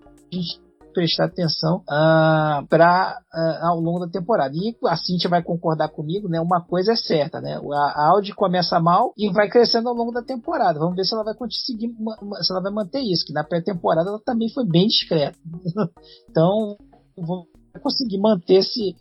prestar 0.96 1.26
atenção 1.26 1.76
uh, 1.80 1.82
ah, 1.90 2.64
para 2.70 3.20
uh, 3.20 3.38
ah, 3.38 3.68
ao 3.68 3.78
longo 3.78 4.06
da 4.06 4.10
temporada. 4.10 4.54
E 4.56 4.74
a 4.86 4.96
Cintia 4.96 5.28
vai 5.28 5.42
concordar 5.42 5.90
comigo, 5.90 6.26
né? 6.26 6.40
Uma 6.40 6.62
coisa 6.62 6.92
é 6.92 6.96
certa, 6.96 7.38
né? 7.38 7.60
A 7.94 8.08
Audi 8.12 8.34
começa 8.34 8.80
mal 8.80 9.12
e 9.14 9.30
vai 9.30 9.50
crescendo 9.50 9.90
ao 9.90 9.94
longo 9.94 10.10
da 10.10 10.22
temporada. 10.22 10.78
Vamos 10.78 10.96
ver 10.96 11.04
se 11.04 11.14
ela 11.14 11.22
vai 11.22 11.34
conseguir, 11.34 11.88
se 12.40 12.52
ela 12.52 12.62
vai 12.62 12.72
manter 12.72 13.00
isso, 13.00 13.26
que 13.26 13.34
na 13.34 13.44
pré-temporada 13.44 14.08
ela 14.08 14.20
também 14.24 14.48
foi 14.48 14.66
bem 14.66 14.86
discreta. 14.86 15.38
então, 16.30 16.78
vou 17.14 17.46
conseguir 17.82 18.18
manter 18.18 18.60
esse, 18.60 18.96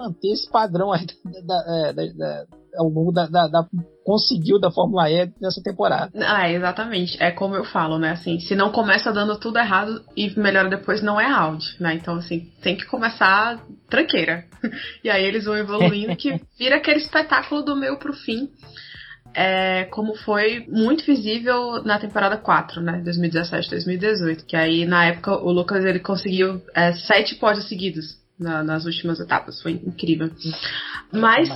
manter 0.00 0.32
esse 0.32 0.50
padrão 0.50 0.90
aí 0.90 1.04
da, 1.44 1.64
é, 1.68 1.92
da, 1.92 2.02
da, 2.14 2.46
ao 2.76 2.88
longo 2.88 3.12
da, 3.12 3.26
da, 3.26 3.48
conseguiu 4.04 4.58
da 4.58 4.70
Fórmula 4.70 5.10
E 5.10 5.30
nessa 5.40 5.62
temporada. 5.62 6.10
Ah, 6.14 6.50
exatamente. 6.50 7.22
É 7.22 7.30
como 7.30 7.54
eu 7.54 7.64
falo, 7.64 7.98
né? 7.98 8.10
Assim, 8.10 8.38
se 8.40 8.54
não 8.54 8.70
começa 8.72 9.12
dando 9.12 9.38
tudo 9.38 9.58
errado 9.58 10.02
e 10.16 10.30
melhora 10.38 10.68
depois, 10.68 11.02
não 11.02 11.20
é 11.20 11.30
Audi, 11.30 11.76
né? 11.78 11.94
Então, 11.94 12.16
assim, 12.16 12.50
tem 12.62 12.76
que 12.76 12.86
começar 12.86 13.60
tranqueira. 13.88 14.44
e 15.04 15.10
aí 15.10 15.24
eles 15.24 15.44
vão 15.44 15.56
evoluindo 15.56 16.16
que 16.16 16.40
vira 16.58 16.76
aquele 16.76 16.98
espetáculo 16.98 17.62
do 17.62 17.76
meio 17.76 17.98
pro 17.98 18.12
fim. 18.12 18.48
É, 19.32 19.84
como 19.92 20.16
foi 20.16 20.66
muito 20.68 21.04
visível 21.04 21.84
na 21.84 22.00
temporada 22.00 22.36
4, 22.36 22.80
né? 22.80 23.00
2017, 23.04 23.70
2018. 23.70 24.44
Que 24.44 24.56
aí, 24.56 24.84
na 24.84 25.06
época, 25.06 25.36
o 25.36 25.52
Lucas 25.52 25.84
ele 25.84 26.00
conseguiu 26.00 26.60
é, 26.74 26.92
sete 26.94 27.36
pódios 27.36 27.68
seguidos 27.68 28.19
na, 28.40 28.64
nas 28.64 28.86
últimas 28.86 29.20
etapas. 29.20 29.60
Foi 29.62 29.72
incrível. 29.72 30.30
Mas, 31.12 31.48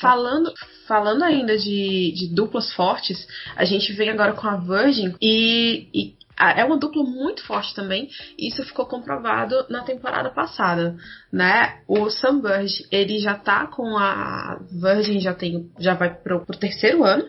falando, 0.00 0.52
falando 0.86 1.22
ainda 1.22 1.56
de, 1.56 2.12
de 2.14 2.34
duplas 2.34 2.72
fortes, 2.72 3.26
a 3.56 3.64
gente 3.64 3.92
vem 3.92 4.10
agora 4.10 4.32
com 4.32 4.48
a 4.48 4.56
Virgin 4.56 5.14
e, 5.22 5.88
e 5.94 6.18
é 6.38 6.64
uma 6.64 6.78
dupla 6.78 7.02
muito 7.02 7.44
forte 7.44 7.74
também. 7.74 8.08
E 8.38 8.48
isso 8.48 8.64
ficou 8.64 8.86
comprovado 8.86 9.66
na 9.68 9.82
temporada 9.82 10.30
passada, 10.30 10.96
né? 11.32 11.80
O 11.86 12.08
Sam 12.10 12.40
Burge, 12.40 12.86
ele 12.90 13.18
já 13.18 13.34
tá 13.34 13.66
com 13.66 13.96
a 13.96 14.60
Virgin, 14.70 15.20
já 15.20 15.34
tem, 15.34 15.70
já 15.78 15.94
vai 15.94 16.14
pro, 16.14 16.44
pro 16.44 16.58
terceiro 16.58 17.04
ano. 17.04 17.24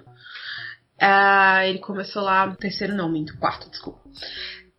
Uh, 1.02 1.62
ele 1.64 1.80
começou 1.80 2.22
lá, 2.22 2.54
terceiro 2.56 2.94
não, 2.94 3.10
minto, 3.10 3.38
quarto, 3.38 3.70
desculpa. 3.70 4.00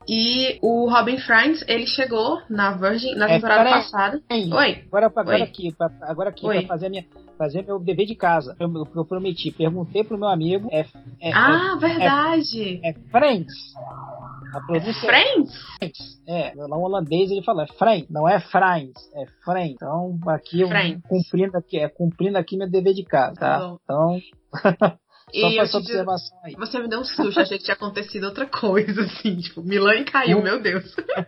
E 0.09 0.59
o 0.63 0.89
Robin 0.89 1.19
Friends, 1.19 1.63
ele 1.69 1.87
chegou 1.87 2.41
na 2.49 2.73
Virgin 2.73 3.15
na 3.15 3.29
é, 3.29 3.35
temporada 3.35 3.69
é, 3.69 3.73
passada. 3.73 4.23
Oi. 4.31 4.85
Agora, 4.87 5.07
agora 5.07 5.37
Oi. 5.37 5.43
aqui, 5.43 5.75
pra, 5.77 5.91
agora 6.03 6.31
aqui 6.31 6.47
para 6.47 6.63
fazer 6.63 6.89
minha 6.89 7.05
fazer 7.37 7.65
meu 7.65 7.79
dever 7.79 8.07
de 8.07 8.15
casa. 8.15 8.55
Eu, 8.61 8.71
eu 8.95 9.05
prometi, 9.05 9.51
perguntei 9.51 10.05
pro 10.05 10.19
meu 10.19 10.29
amigo. 10.29 10.69
É, 10.71 10.81
é 11.21 11.33
ah, 11.33 11.75
é, 11.75 11.79
verdade. 11.79 12.81
É, 12.83 12.91
é 12.91 12.95
Friends. 13.11 13.55
A 14.53 14.61
pronúncia 14.61 14.93
Friends? 14.95 15.53
É, 16.27 16.55
no 16.55 16.81
holandês 16.81 17.31
ele 17.31 17.43
fala 17.43 17.63
é 17.63 17.67
Friends, 17.67 18.11
não 18.11 18.29
é 18.29 18.41
Friends, 18.41 19.11
é 19.15 19.27
Friends. 19.45 19.75
Então 19.75 20.19
aqui 20.27 20.61
eu 20.61 20.69
cumprindo 21.09 21.57
aqui, 21.57 21.79
é 21.79 21.89
cumprindo 21.89 22.37
aqui 22.37 22.57
meu 22.57 22.69
dever 22.69 22.95
de 22.95 23.05
casa, 23.05 23.35
tá? 23.37 23.59
tá 23.59 23.77
então 23.85 24.21
Só 25.33 25.49
e 25.49 25.59
essa 25.59 25.79
observação 25.79 26.39
aí. 26.45 26.55
Você 26.55 26.79
me 26.79 26.89
deu 26.89 27.01
um 27.01 27.05
susto, 27.05 27.41
achei 27.41 27.59
que 27.59 27.65
tinha 27.65 27.75
acontecido 27.75 28.25
outra 28.25 28.47
coisa, 28.47 29.03
assim, 29.03 29.37
tipo, 29.37 29.63
Milan 29.63 30.05
caiu, 30.05 30.43
meu 30.43 30.61
Deus. 30.61 30.85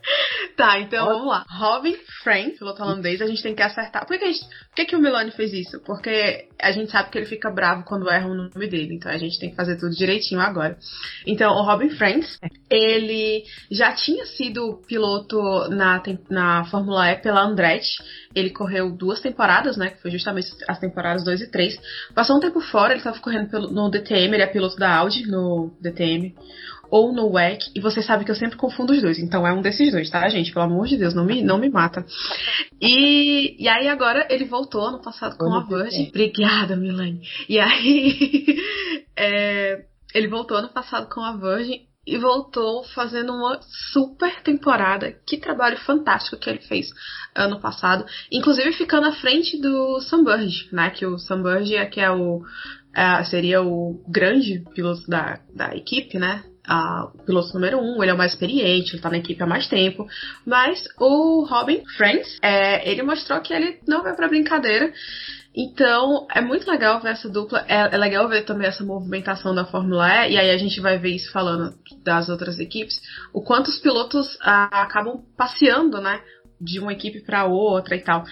tá, 0.57 0.81
então 0.81 1.07
vamos 1.07 1.29
lá. 1.29 1.45
Robin 1.49 1.97
Frank, 2.23 2.59
piloto 2.59 2.83
holandês, 2.83 3.21
a 3.21 3.27
gente 3.27 3.43
tem 3.43 3.55
que 3.55 3.63
acertar. 3.63 4.07
Por 4.07 4.19
que, 4.19 4.33
gente, 4.33 4.45
por 4.45 4.77
que, 4.77 4.85
que 4.87 4.97
o 4.97 5.01
Milani 5.01 5.31
fez 5.31 5.53
isso? 5.53 5.81
Porque 5.85 6.49
a 6.61 6.73
gente 6.73 6.91
sabe 6.91 7.11
que 7.11 7.19
ele 7.19 7.27
fica 7.27 7.51
bravo 7.51 7.85
quando 7.85 8.11
erra 8.11 8.29
o 8.29 8.35
nome 8.35 8.69
dele, 8.69 8.95
então 8.95 9.11
a 9.11 9.19
gente 9.19 9.39
tem 9.39 9.51
que 9.51 9.57
fazer 9.57 9.77
tudo 9.79 9.95
direitinho 9.95 10.41
agora. 10.41 10.77
Então, 11.27 11.53
o 11.53 11.63
Robin 11.63 11.91
Franks, 11.91 12.39
ele 12.71 13.45
já 13.71 13.93
tinha 13.93 14.25
sido 14.27 14.83
piloto 14.87 15.39
na, 15.71 16.03
na 16.31 16.65
Fórmula 16.65 17.11
E 17.11 17.17
pela 17.17 17.43
Andretti, 17.43 18.03
ele 18.35 18.51
correu 18.51 18.91
duas 18.91 19.21
temporadas, 19.21 19.77
né? 19.77 19.91
Que 19.91 20.01
foi 20.01 20.11
justamente 20.11 20.49
as 20.69 20.79
temporadas 20.79 21.25
2 21.25 21.43
e 21.43 21.51
3. 21.51 21.79
Passou 22.15 22.37
um 22.37 22.41
tempo 22.41 22.61
fora, 22.61 22.93
ele 22.93 22.99
estava 22.99 23.19
correndo 23.19 23.51
pelo, 23.51 23.71
no 23.71 23.91
DTM, 23.91 24.35
ele 24.35 24.43
é 24.43 24.47
piloto 24.47 24.77
da 24.77 24.95
Audi 24.97 25.27
no 25.27 25.73
DTM. 25.81 26.35
Ou 26.91 27.11
no 27.11 27.33
WEC, 27.33 27.71
e 27.75 27.81
você 27.81 28.03
sabe 28.03 28.23
que 28.23 28.31
eu 28.31 28.35
sempre 28.35 28.59
confundo 28.59 28.93
os 28.93 29.01
dois, 29.01 29.19
então 29.19 29.47
é 29.47 29.53
um 29.53 29.63
desses 29.63 29.91
dois, 29.91 30.11
tá, 30.11 30.29
gente? 30.29 30.53
Pelo 30.53 30.67
amor 30.67 30.87
de 30.87 30.99
Deus, 30.99 31.15
não 31.15 31.25
me, 31.25 31.43
não 31.43 31.57
me 31.57 31.71
mata. 31.71 32.05
E, 32.79 33.57
e 33.59 33.67
aí 33.67 33.89
agora 33.89 34.27
ele 34.29 34.45
voltou 34.45 34.83
ano 34.83 35.01
passado 35.01 35.39
com 35.39 35.55
a 35.55 35.65
Virgin. 35.65 36.09
Obrigada, 36.11 36.77
Milane. 36.77 37.23
E 37.49 37.59
aí 37.59 38.59
é, 39.17 39.85
ele 40.15 40.29
voltou 40.29 40.59
ano 40.59 40.69
passado 40.69 41.09
com 41.09 41.23
a 41.23 41.35
Virgin 41.35 41.87
e 42.07 42.19
voltou 42.19 42.85
fazendo 42.95 43.33
uma 43.33 43.61
super 43.93 44.43
temporada. 44.43 45.15
Que 45.27 45.39
trabalho 45.39 45.79
fantástico 45.79 46.37
que 46.37 46.51
ele 46.51 46.61
fez 46.61 46.89
ano 47.35 47.61
passado. 47.61 48.05
Inclusive 48.31 48.73
ficando 48.73 49.07
à 49.07 49.13
frente 49.13 49.61
do 49.61 50.01
Sunburge, 50.01 50.69
né? 50.73 50.91
Que 50.91 51.07
o 51.07 51.19
Sunburge 51.19 51.77
é 51.77 51.87
que 51.87 52.01
é 52.01 52.11
o 52.11 52.43
é, 52.95 53.25
seria 53.25 53.63
o 53.63 54.03
grande 54.07 54.65
piloto 54.75 55.09
da, 55.09 55.41
da 55.55 55.75
equipe, 55.75 56.19
né? 56.19 56.45
o 56.69 57.25
piloto 57.25 57.55
número 57.55 57.79
um, 57.81 58.03
ele 58.03 58.13
é 58.13 58.15
o 58.15 58.19
mais 58.19 58.33
experiente, 58.33 58.95
ele 58.95 59.03
tá 59.03 59.11
na 59.11 59.19
equipe 59.19 59.43
há 59.43 59.47
mais 59.47 59.67
tempo. 59.67 60.07
Mas 60.47 60.85
o 60.99 61.45
Robin 61.45 61.83
Friends, 61.97 62.39
é, 62.41 62.89
ele 62.89 63.03
mostrou 63.03 63.41
que 63.41 63.53
ele 63.53 63.81
não 63.87 64.03
vai 64.03 64.15
pra 64.15 64.29
brincadeira. 64.29 64.93
Então, 65.55 66.27
é 66.35 66.41
muito 66.41 66.71
legal 66.71 67.01
ver 67.01 67.11
essa 67.11 67.29
dupla. 67.29 67.65
É, 67.69 67.95
é, 67.95 67.99
legal 67.99 68.27
ver 68.29 68.45
também 68.45 68.67
essa 68.67 68.83
movimentação 68.83 69.55
da 69.55 69.67
Fórmula 69.67 70.09
E, 70.27 70.33
e 70.33 70.39
aí 70.39 70.51
a 70.51 70.57
gente 70.57 70.81
vai 70.81 70.99
ver 70.99 71.11
isso 71.11 71.31
falando 71.31 71.75
das 72.03 72.29
outras 72.29 72.59
equipes. 72.59 72.99
O 73.35 73.43
quanto 73.43 73.69
os 73.69 73.79
pilotos 73.79 74.39
ah, 74.41 74.83
acabam 74.83 75.23
passeando, 75.37 76.01
né? 76.01 76.21
De 76.59 76.81
uma 76.81 76.93
equipe 76.93 77.21
para 77.21 77.45
outra 77.45 77.95
e 77.95 78.01
tal. 78.01 78.25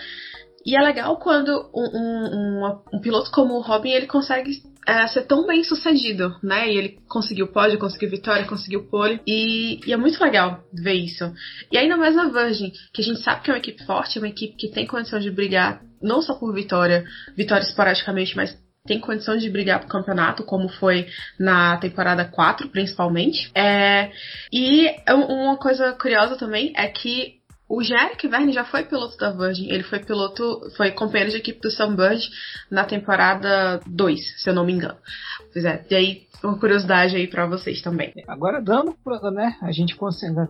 E 0.64 0.76
é 0.76 0.80
legal 0.80 1.18
quando 1.18 1.70
um, 1.74 1.88
um, 1.94 2.64
um, 2.64 2.82
um 2.94 3.00
piloto 3.00 3.30
como 3.30 3.54
o 3.54 3.62
Robin 3.62 3.90
ele 3.90 4.06
consegue 4.06 4.62
é, 4.86 5.06
ser 5.06 5.22
tão 5.22 5.46
bem 5.46 5.62
sucedido, 5.64 6.34
né? 6.42 6.70
E 6.70 6.76
ele 6.76 6.98
conseguiu 7.08 7.48
pódio, 7.48 7.78
conseguiu 7.78 8.10
vitória, 8.10 8.46
conseguiu 8.46 8.88
pole. 8.88 9.20
E, 9.26 9.80
e, 9.86 9.92
é 9.92 9.96
muito 9.96 10.22
legal 10.22 10.64
ver 10.72 10.94
isso. 10.94 11.32
E 11.70 11.78
ainda 11.78 11.96
mais 11.96 12.14
na 12.14 12.28
Virgin, 12.28 12.72
que 12.92 13.02
a 13.02 13.04
gente 13.04 13.22
sabe 13.22 13.42
que 13.42 13.50
é 13.50 13.54
uma 13.54 13.58
equipe 13.58 13.84
forte, 13.84 14.18
é 14.18 14.20
uma 14.20 14.28
equipe 14.28 14.56
que 14.56 14.70
tem 14.70 14.86
condição 14.86 15.18
de 15.18 15.30
brigar 15.30 15.82
não 16.02 16.22
só 16.22 16.34
por 16.34 16.54
vitória, 16.54 17.04
vitória 17.36 17.62
esporadicamente, 17.62 18.34
mas 18.34 18.56
tem 18.86 18.98
condição 18.98 19.36
de 19.36 19.50
brigar 19.50 19.80
pro 19.80 19.88
campeonato, 19.88 20.42
como 20.44 20.68
foi 20.68 21.06
na 21.38 21.76
temporada 21.76 22.24
4, 22.24 22.68
principalmente. 22.70 23.50
É, 23.54 24.10
e 24.50 24.88
uma 25.08 25.56
coisa 25.56 25.92
curiosa 25.92 26.36
também 26.36 26.72
é 26.74 26.88
que 26.88 27.39
o 27.70 27.84
Jerick 27.84 28.26
Verne 28.26 28.52
já 28.52 28.64
foi 28.64 28.84
piloto 28.84 29.16
da 29.16 29.30
Virgin, 29.30 29.70
ele 29.70 29.84
foi 29.84 30.00
piloto, 30.00 30.60
foi 30.76 30.90
companheiro 30.90 31.30
de 31.30 31.36
equipe 31.36 31.60
do 31.60 31.70
Sunbird 31.70 32.28
na 32.68 32.84
temporada 32.84 33.80
2, 33.86 34.42
se 34.42 34.50
eu 34.50 34.54
não 34.54 34.66
me 34.66 34.72
engano. 34.72 34.98
Pois 35.52 35.64
é, 35.64 35.86
e 35.88 35.94
aí 35.94 36.22
uma 36.42 36.58
curiosidade 36.58 37.14
aí 37.14 37.28
para 37.28 37.46
vocês 37.46 37.80
também. 37.80 38.12
Agora 38.26 38.60
dando, 38.60 38.96
né, 39.32 39.56
a 39.62 39.70
gente 39.70 39.96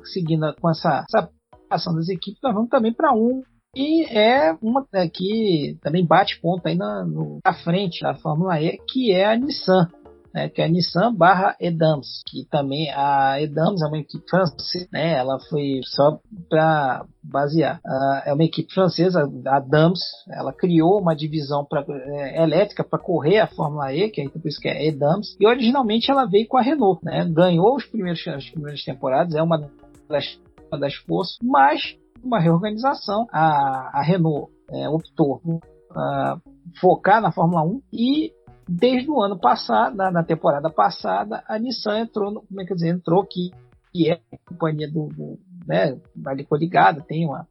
seguindo 0.05 0.55
com 0.59 0.71
essa, 0.71 1.05
essa 1.09 1.29
ação 1.69 1.95
das 1.95 2.09
equipes, 2.09 2.41
nós 2.43 2.55
vamos 2.55 2.71
também 2.71 2.93
para 2.93 3.13
um 3.13 3.43
e 3.77 4.05
é 4.07 4.57
uma 4.61 4.85
é, 4.93 5.09
que 5.09 5.79
também 5.83 6.05
bate 6.05 6.41
ponto 6.41 6.67
aí 6.67 6.75
na, 6.75 7.05
no, 7.05 7.39
na 7.45 7.53
frente 7.53 8.03
da 8.03 8.15
Fórmula 8.15 8.61
E, 8.61 8.79
que 8.89 9.13
é 9.13 9.27
a 9.27 9.37
Nissan. 9.37 9.89
Né, 10.33 10.49
que 10.49 10.63
é 10.63 10.67
a 10.67 10.69
Nissan 10.69 11.13
barra 11.13 11.57
Edams, 11.61 12.23
que 12.29 12.47
também 12.49 12.89
a 12.91 13.41
Edams 13.41 13.83
é 13.83 13.87
uma 13.87 13.99
equipe 13.99 14.29
francesa, 14.31 14.89
né, 14.93 15.15
ela 15.19 15.41
foi 15.49 15.81
só 15.85 16.21
para 16.49 17.05
basear, 17.23 17.81
uh, 17.85 18.23
é 18.25 18.33
uma 18.33 18.45
equipe 18.45 18.73
francesa, 18.73 19.29
a 19.47 19.61
Dams, 19.61 20.01
ela 20.31 20.53
criou 20.53 21.01
uma 21.01 21.17
divisão 21.17 21.65
pra, 21.65 21.85
é, 21.89 22.43
elétrica 22.45 22.85
para 22.85 22.99
correr 22.99 23.41
a 23.41 23.49
Fórmula 23.49 23.93
E, 23.93 24.09
que 24.09 24.21
é 24.21 24.29
por 24.29 24.47
isso 24.47 24.61
que 24.61 24.69
é 24.69 24.87
Edams, 24.87 25.37
e 25.41 25.47
originalmente 25.47 26.11
ela 26.11 26.27
veio 26.27 26.47
com 26.47 26.57
a 26.57 26.63
Renault, 26.63 27.05
né, 27.05 27.29
ganhou 27.29 27.75
os 27.75 27.85
primeiros, 27.85 28.25
as 28.29 28.49
primeiras 28.49 28.85
temporadas, 28.85 29.35
é 29.35 29.43
uma 29.43 29.69
das, 30.09 30.39
uma 30.71 30.79
das 30.79 30.95
forças, 30.95 31.39
mas 31.43 31.97
uma 32.23 32.39
reorganização, 32.39 33.27
a, 33.33 33.99
a 33.99 34.03
Renault 34.03 34.53
é, 34.71 34.89
optou 34.89 35.41
por 35.41 35.57
uh, 35.57 36.41
focar 36.81 37.21
na 37.21 37.33
Fórmula 37.33 37.63
1 37.63 37.83
e 37.93 38.33
desde 38.71 39.11
o 39.11 39.21
ano 39.21 39.39
passado, 39.39 39.97
na, 39.97 40.11
na, 40.11 40.23
temporada 40.23 40.71
passada, 40.71 41.43
a 41.49 41.59
Nissan 41.59 42.01
entrou, 42.01 42.31
no, 42.31 42.43
como 42.43 42.61
é 42.61 42.65
que 42.65 42.75
dizer, 42.75 42.91
entrou 42.91 43.25
que, 43.25 43.51
que 43.93 44.09
é 44.09 44.21
a 44.33 44.49
companhia 44.49 44.89
do, 44.89 45.09
do 45.09 45.39
né, 45.67 45.99
ali 46.25 46.45
coligada, 46.45 47.01
tem 47.01 47.27
uma, 47.27 47.47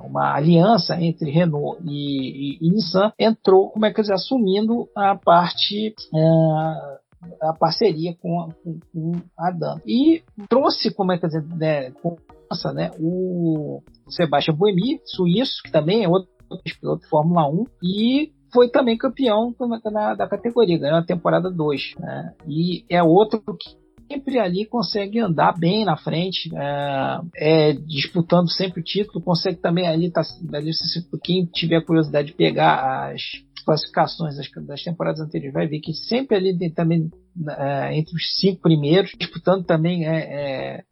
uma 0.00 0.34
aliança 0.34 1.00
entre 1.00 1.30
Renault 1.30 1.80
e, 1.84 2.56
e, 2.56 2.58
e, 2.60 2.70
Nissan, 2.70 3.12
entrou, 3.18 3.70
como 3.70 3.86
é 3.86 3.92
que 3.92 4.00
dizer, 4.00 4.14
assumindo 4.14 4.88
a 4.96 5.14
parte 5.14 5.94
uh, 6.12 6.98
a 7.42 7.52
parceria 7.52 8.16
com, 8.20 8.48
com, 8.64 8.80
com, 8.92 9.12
a 9.38 9.50
Dan. 9.50 9.76
E 9.86 10.22
trouxe, 10.48 10.92
como 10.92 11.12
é 11.12 11.18
que 11.18 11.26
dizer, 11.26 11.44
né, 11.56 11.90
com 11.90 12.16
né? 12.74 12.90
O 12.98 13.80
Sebastian 14.08 14.54
Buemi, 14.56 15.00
suíço, 15.04 15.62
que 15.62 15.70
também 15.70 16.02
é 16.02 16.08
outro 16.08 16.28
piloto 16.80 17.02
de 17.02 17.08
Fórmula 17.08 17.48
1, 17.48 17.64
e 17.80 18.32
foi 18.52 18.68
também 18.68 18.96
campeão 18.96 19.54
na, 19.90 20.14
da 20.14 20.28
categoria, 20.28 20.78
ganhou 20.78 20.98
a 20.98 21.04
temporada 21.04 21.50
2. 21.50 21.94
Né? 21.98 22.34
E 22.46 22.84
é 22.88 23.02
outro 23.02 23.40
que 23.58 23.70
sempre 24.10 24.38
ali 24.40 24.66
consegue 24.66 25.20
andar 25.20 25.56
bem 25.56 25.84
na 25.84 25.96
frente, 25.96 26.50
é, 26.54 27.20
é, 27.36 27.72
disputando 27.72 28.50
sempre 28.50 28.80
o 28.80 28.84
título, 28.84 29.22
consegue 29.22 29.58
também 29.58 29.86
ali, 29.86 30.10
tá, 30.10 30.22
ali 30.52 30.72
quem 31.22 31.46
tiver 31.46 31.84
curiosidade 31.84 32.28
de 32.28 32.34
pegar 32.34 33.12
as 33.12 33.22
classificações 33.64 34.36
das, 34.36 34.50
das 34.66 34.82
temporadas 34.82 35.20
anteriores 35.20 35.54
vai 35.54 35.68
ver 35.68 35.80
que 35.80 35.92
sempre 35.92 36.36
ali 36.36 36.70
também 36.72 37.08
é, 37.56 37.96
entre 37.96 38.16
os 38.16 38.36
cinco 38.36 38.62
primeiros, 38.62 39.12
disputando 39.18 39.64
também 39.64 40.06
é, 40.06 40.18
é 40.18 40.84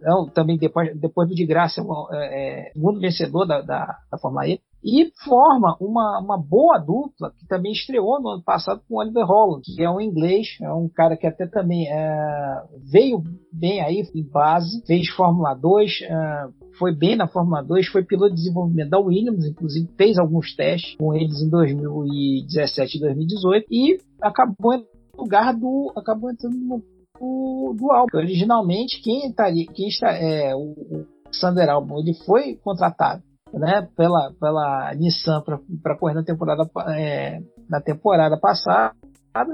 não, 0.00 0.28
também 0.28 0.56
depois, 0.56 0.98
depois 0.98 1.28
do 1.28 1.34
de 1.34 1.44
graça, 1.44 1.82
é, 2.12 2.68
é, 2.68 2.72
segundo 2.72 3.00
vencedor 3.00 3.46
da, 3.46 3.60
da, 3.60 3.98
da 4.10 4.18
Fórmula 4.18 4.48
E, 4.48 4.60
e 4.82 5.10
forma 5.24 5.76
uma, 5.80 6.20
uma 6.20 6.38
boa 6.38 6.78
dupla 6.78 7.32
que 7.36 7.46
também 7.46 7.72
estreou 7.72 8.20
no 8.20 8.30
ano 8.30 8.42
passado 8.42 8.80
com 8.88 8.96
Oliver 8.98 9.26
Holland, 9.26 9.62
que 9.64 9.82
é 9.82 9.90
um 9.90 10.00
inglês, 10.00 10.56
é 10.62 10.72
um 10.72 10.88
cara 10.88 11.16
que 11.16 11.26
até 11.26 11.46
também 11.46 11.88
é, 11.88 12.62
veio 12.90 13.22
bem 13.52 13.80
aí 13.80 14.02
em 14.14 14.22
base, 14.22 14.82
fez 14.86 15.08
Fórmula 15.10 15.54
2, 15.54 16.02
é, 16.02 16.48
foi 16.78 16.94
bem 16.94 17.16
na 17.16 17.26
Fórmula 17.26 17.62
2, 17.62 17.88
foi 17.88 18.04
piloto 18.04 18.34
de 18.34 18.42
desenvolvimento 18.42 18.90
da 18.90 19.00
Williams, 19.00 19.44
inclusive 19.44 19.88
fez 19.96 20.18
alguns 20.18 20.54
testes 20.54 20.96
com 20.96 21.12
eles 21.14 21.42
em 21.42 21.50
2017 21.50 22.96
e 22.96 23.00
2018 23.00 23.66
e 23.70 23.98
acabou 24.22 24.78
no 24.78 25.22
lugar 25.22 25.54
do 25.54 25.92
acabou 25.96 26.30
entrando 26.30 26.56
no 26.56 26.82
do, 27.20 27.74
do. 27.76 28.16
Originalmente, 28.16 29.02
quem 29.02 29.28
estaria, 29.28 29.66
quem 29.74 29.88
está, 29.88 30.12
é, 30.12 30.54
o, 30.54 30.70
o 30.70 31.06
Sander 31.32 31.68
Albon, 31.68 31.98
ele 31.98 32.14
foi 32.14 32.54
contratado 32.62 33.22
né, 33.52 33.88
pela, 33.96 34.32
pela 34.40 34.94
Nissan 34.94 35.42
para 35.82 35.96
correr 35.96 36.14
na 36.14 36.22
temporada, 36.22 36.68
é, 36.96 37.40
na 37.68 37.80
temporada 37.80 38.38
passada, 38.38 38.94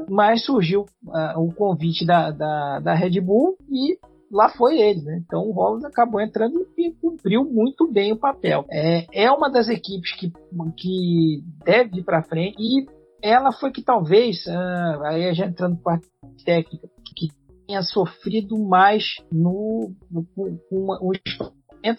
mas 0.09 0.45
surgiu 0.45 0.87
uh, 1.07 1.41
o 1.41 1.53
convite 1.53 2.07
da, 2.07 2.31
da, 2.31 2.81
da, 2.81 2.95
Red 2.95 3.21
Bull 3.21 3.57
e 3.71 3.99
lá 4.31 4.49
foi 4.49 4.79
ele. 4.79 5.03
Né? 5.03 5.23
Então 5.25 5.41
o 5.43 5.53
Rollins 5.53 5.85
acabou 5.85 6.21
entrando 6.21 6.67
e 6.77 6.93
cumpriu 6.93 7.45
muito 7.45 7.91
bem 7.91 8.13
o 8.13 8.19
papel. 8.19 8.65
É, 8.71 9.07
é 9.13 9.31
uma 9.31 9.51
das 9.51 9.69
equipes 9.69 10.15
que, 10.17 10.33
que 10.77 11.43
deve 11.65 11.99
ir 11.99 12.05
para 12.05 12.23
frente 12.23 12.57
e 12.59 12.87
ela 13.23 13.53
foi 13.53 13.71
que 13.71 13.83
talvez, 13.83 14.45
uh, 14.47 15.03
aí 15.05 15.35
já 15.35 15.47
entrando 15.47 15.77
parte 15.79 16.07
técnica, 16.45 16.89
que 17.17 17.29
tenha 17.67 17.83
sofrido 17.83 18.59
mais 18.59 19.05
no, 19.33 19.93
no 20.11 20.25
com, 20.35 20.57
com 20.69 20.87
o 21.01 21.13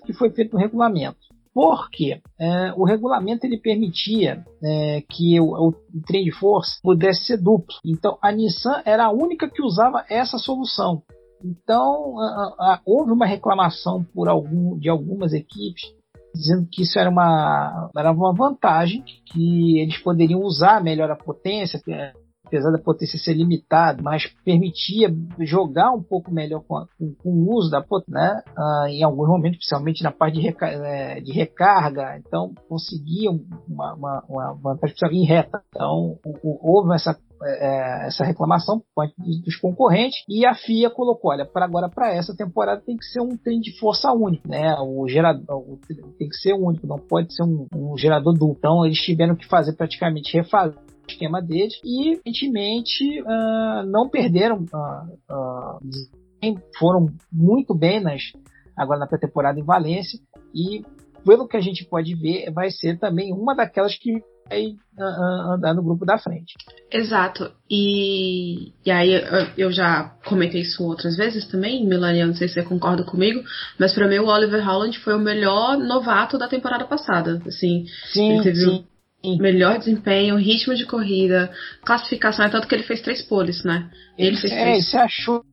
que 0.06 0.14
foi 0.14 0.32
feito 0.32 0.54
no 0.54 0.60
regulamento. 0.60 1.18
Porque 1.56 2.22
é, 2.38 2.74
o 2.76 2.84
regulamento 2.84 3.46
ele 3.46 3.58
permitia 3.58 4.44
é, 4.62 5.02
que 5.10 5.40
o, 5.40 5.70
o, 5.70 5.74
trem 6.06 6.26
de 6.26 6.32
força 6.32 6.78
pudesse 6.84 7.24
ser 7.24 7.38
duplo. 7.38 7.74
Então 7.86 8.18
a 8.22 8.30
Nissan 8.30 8.82
era 8.84 9.06
a 9.06 9.12
única 9.12 9.50
que 9.50 9.64
usava 9.64 10.04
essa 10.10 10.38
solução. 10.38 11.02
Então 11.42 12.20
a, 12.20 12.74
a, 12.74 12.82
houve 12.86 13.14
uma 13.14 13.26
reclamação 13.26 14.04
por 14.14 14.28
algum, 14.28 14.78
de 14.78 14.90
algumas 14.90 15.32
equipes 15.32 15.96
dizendo 16.34 16.68
que 16.70 16.82
isso 16.82 17.00
era 17.00 17.10
uma, 17.10 17.90
era 17.96 18.12
uma 18.12 18.34
vantagem, 18.34 19.02
que 19.26 19.80
eles 19.80 19.98
poderiam 20.00 20.42
usar 20.42 20.84
melhor 20.84 21.10
a 21.10 21.16
potência, 21.16 21.80
apesar 22.46 22.72
da 22.72 22.78
potência 22.78 23.18
ser 23.20 23.34
limitada, 23.34 24.02
mas 24.02 24.28
permitia 24.44 25.14
jogar 25.40 25.92
um 25.92 26.02
pouco 26.02 26.32
melhor 26.32 26.62
com, 26.68 26.86
com, 26.98 27.14
com 27.16 27.30
o 27.30 27.56
uso 27.56 27.70
da 27.70 27.82
potência, 27.82 28.14
né? 28.14 28.42
Ah, 28.58 28.86
em 28.90 29.04
alguns 29.04 29.28
momentos, 29.28 29.58
principalmente 29.58 30.04
na 30.04 30.12
parte 30.12 30.36
de, 30.36 30.42
reca 30.42 30.68
é, 30.68 31.20
de 31.20 31.32
recarga, 31.32 32.18
então 32.18 32.54
conseguia 32.68 33.32
uma, 33.32 33.94
uma, 33.94 34.24
uma 34.28 34.54
vantagem 34.54 34.96
em 35.12 35.26
reta. 35.26 35.62
Então 35.70 36.18
houve 36.44 36.94
essa 36.94 37.18
é, 37.44 38.08
essa 38.08 38.24
reclamação 38.24 38.82
dos 39.44 39.56
concorrentes 39.58 40.24
e 40.28 40.46
a 40.46 40.56
FIA 40.56 40.90
colocou, 40.90 41.32
olha, 41.32 41.46
para 41.46 41.66
agora 41.66 41.90
para 41.90 42.14
essa 42.14 42.36
temporada 42.36 42.82
tem 42.82 42.96
que 42.96 43.06
ser 43.06 43.22
um 43.22 43.36
trem 43.38 43.60
de 43.60 43.78
força 43.78 44.12
única, 44.12 44.48
né? 44.48 44.76
O 44.80 45.08
gerador 45.08 45.64
tem 46.18 46.30
que 46.30 46.36
ser 46.36 46.54
único, 46.54 46.88
não 46.88 46.98
pode 46.98 47.34
ser 47.34 47.44
um, 47.44 47.68
um 47.76 47.98
gerador 47.98 48.34
duplo. 48.34 48.56
Então 48.58 48.86
eles 48.86 49.00
tiveram 49.00 49.36
que 49.36 49.48
fazer 49.48 49.74
praticamente 49.74 50.36
refazer 50.36 50.80
esquema 51.08 51.42
deles 51.42 51.74
e, 51.84 52.14
evidentemente, 52.14 53.22
uh, 53.22 53.86
não 53.86 54.10
perderam, 54.10 54.66
uh, 54.74 55.80
uh, 55.80 56.60
foram 56.78 57.08
muito 57.32 57.74
bem 57.74 58.00
nas, 58.00 58.22
agora 58.78 59.00
na 59.00 59.08
pré-temporada 59.08 59.60
em 59.60 59.64
Valência 59.64 60.20
e, 60.54 60.84
pelo 61.26 61.48
que 61.48 61.58
a 61.58 61.62
gente 61.62 61.86
pode 61.86 62.14
ver, 62.16 62.52
vai 62.52 62.70
ser 62.70 63.00
também 63.00 63.34
uma 63.34 63.56
daquelas 63.56 63.98
que 63.98 64.22
vai 64.48 64.76
andar 64.98 65.74
no 65.74 65.82
grupo 65.82 66.06
da 66.06 66.20
frente. 66.20 66.54
Exato. 66.92 67.52
E, 67.70 68.72
e 68.86 68.92
aí 68.92 69.12
eu 69.58 69.72
já 69.72 70.16
comentei 70.24 70.62
isso 70.62 70.84
outras 70.84 71.18
vezes 71.18 71.48
também, 71.48 71.86
Melania, 71.86 72.28
não 72.28 72.36
sei 72.36 72.48
se 72.48 72.54
você 72.54 72.64
concorda 72.64 73.04
comigo, 73.04 73.42
mas 73.80 73.94
para 73.94 74.08
mim 74.08 74.20
o 74.20 74.28
Oliver 74.28 74.64
Holland 74.64 75.00
foi 75.00 75.16
o 75.16 75.20
melhor 75.20 75.78
novato 75.78 76.38
da 76.38 76.48
temporada 76.48 76.86
passada. 76.86 77.42
Assim, 77.48 77.86
sim, 78.14 78.34
ele 78.34 78.44
teve 78.44 78.56
sim. 78.58 78.86
Melhor 79.38 79.78
desempenho, 79.78 80.38
ritmo 80.38 80.76
de 80.76 80.86
corrida, 80.86 81.52
classificação, 81.84 82.46
é 82.46 82.50
tanto 82.50 82.68
que 82.68 82.76
ele 82.76 82.84
fez 82.84 83.02
três 83.02 83.22
poles, 83.22 83.64
né? 83.64 83.90
Ele, 84.18 84.38
fez 84.38 84.52
é, 84.52 84.62
três. 84.62 84.76
ele 84.78 84.84
se 84.84 84.98
achou 84.98 85.44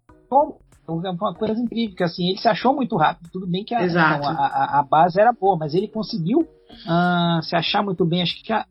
uma 0.88 1.34
coisa 1.34 1.60
incrível, 1.60 1.96
que 1.96 2.02
assim, 2.02 2.30
ele 2.30 2.38
se 2.38 2.48
achou 2.48 2.74
muito 2.74 2.96
rápido. 2.96 3.30
Tudo 3.32 3.46
bem 3.46 3.64
que 3.64 3.74
a, 3.74 3.84
então, 3.84 4.00
a, 4.00 4.80
a, 4.80 4.82
base 4.82 5.20
era 5.20 5.32
boa, 5.32 5.56
mas 5.56 5.74
ele 5.74 5.88
conseguiu 5.88 6.40
uh, 6.40 7.42
se 7.42 7.54
achar 7.54 7.82
muito 7.82 8.04
bem. 8.04 8.22
Acho 8.22 8.42
que 8.42 8.52
a, 8.52 8.66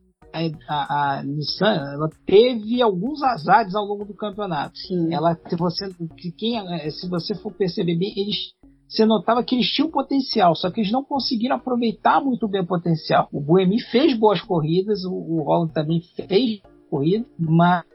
a, 0.67 1.19
a, 1.19 1.23
Nissan 1.23 1.93
ela 1.93 2.09
teve 2.25 2.81
alguns 2.81 3.21
azares 3.23 3.75
ao 3.75 3.85
longo 3.85 4.05
do 4.05 4.13
campeonato. 4.13 4.77
Sim. 4.77 5.13
Ela, 5.13 5.37
se 5.47 5.55
você, 5.55 5.89
quem, 6.37 6.89
se 6.91 7.09
você 7.09 7.35
for 7.35 7.53
perceber 7.53 7.97
bem, 7.97 8.13
eles 8.15 8.53
você 8.91 9.05
notava 9.05 9.41
que 9.41 9.55
eles 9.55 9.71
tinham 9.71 9.89
potencial, 9.89 10.53
só 10.53 10.69
que 10.69 10.81
eles 10.81 10.91
não 10.91 11.01
conseguiram 11.01 11.55
aproveitar 11.55 12.21
muito 12.21 12.45
bem 12.45 12.61
o 12.61 12.67
potencial. 12.67 13.29
O 13.31 13.39
Buemi 13.39 13.79
fez 13.79 14.17
boas 14.17 14.41
corridas, 14.41 15.05
o, 15.05 15.13
o 15.13 15.43
Holland 15.43 15.73
também 15.73 16.01
fez 16.27 16.61
corrida, 16.89 17.25
mas 17.39 17.85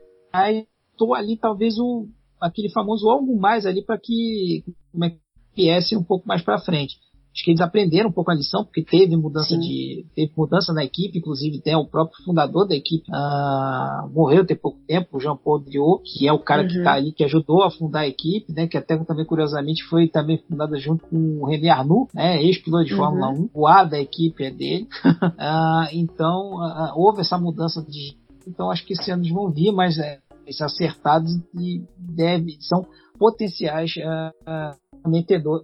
estou 0.91 1.15
ali 1.15 1.37
talvez 1.37 1.79
o 1.79 2.09
aquele 2.41 2.71
famoso 2.71 3.11
algo 3.11 3.39
mais 3.39 3.67
ali 3.67 3.85
para 3.85 3.99
que 3.99 4.65
como 4.91 5.05
é, 5.05 5.17
viesse 5.55 5.95
um 5.95 6.03
pouco 6.03 6.27
mais 6.27 6.43
para 6.43 6.59
frente. 6.59 6.97
Acho 7.37 7.45
que 7.45 7.51
eles 7.51 7.61
aprenderam 7.61 8.09
um 8.09 8.13
pouco 8.13 8.31
a 8.31 8.35
lição, 8.35 8.65
porque 8.65 8.83
teve 8.83 9.15
mudança 9.15 9.51
Sim. 9.51 9.61
de. 9.61 10.07
teve 10.15 10.33
mudança 10.35 10.73
na 10.73 10.83
equipe, 10.83 11.19
inclusive 11.19 11.61
tem 11.61 11.77
o 11.77 11.87
próprio 11.87 12.25
fundador 12.25 12.67
da 12.67 12.75
equipe. 12.75 13.05
Ah, 13.13 14.09
morreu 14.11 14.47
tem 14.47 14.57
pouco 14.57 14.79
tempo, 14.89 15.19
o 15.19 15.21
Jean 15.21 15.37
Paul 15.37 15.59
Driot, 15.59 16.03
que 16.03 16.27
é 16.27 16.33
o 16.33 16.39
cara 16.39 16.63
uhum. 16.63 16.69
que 16.69 16.79
está 16.79 16.95
ali, 16.95 17.13
que 17.13 17.23
ajudou 17.25 17.63
a 17.63 17.71
fundar 17.71 18.01
a 18.01 18.09
equipe, 18.09 18.51
né? 18.55 18.67
Que 18.67 18.79
até 18.79 18.97
também, 19.05 19.27
curiosamente, 19.27 19.85
foi 19.85 20.09
também 20.09 20.39
fundada 20.49 20.79
junto 20.79 21.07
com 21.09 21.43
o 21.43 21.45
René 21.45 21.69
Arnoux, 21.69 22.09
né? 22.15 22.43
Ex-piloto 22.43 22.87
de 22.87 22.95
uhum. 22.95 22.99
Fórmula 23.01 23.29
1. 23.29 23.51
O 23.53 23.67
A 23.67 23.85
da 23.85 24.01
equipe 24.01 24.43
é 24.43 24.51
dele. 24.51 24.89
ah, 25.39 25.91
então, 25.93 26.59
ah, 26.63 26.95
houve 26.97 27.21
essa 27.21 27.37
mudança 27.37 27.83
de. 27.83 28.17
Então 28.49 28.71
acho 28.71 28.87
que 28.87 28.95
esse 28.95 29.11
ano 29.11 29.25
eles 29.25 29.35
vão 29.35 29.51
vir, 29.51 29.73
mas 29.73 29.99
é, 29.99 30.21
acertados 30.63 31.31
e 31.55 31.83
deve, 31.99 32.57
são 32.61 32.87
potenciais 33.19 33.93
uh, 33.97 34.77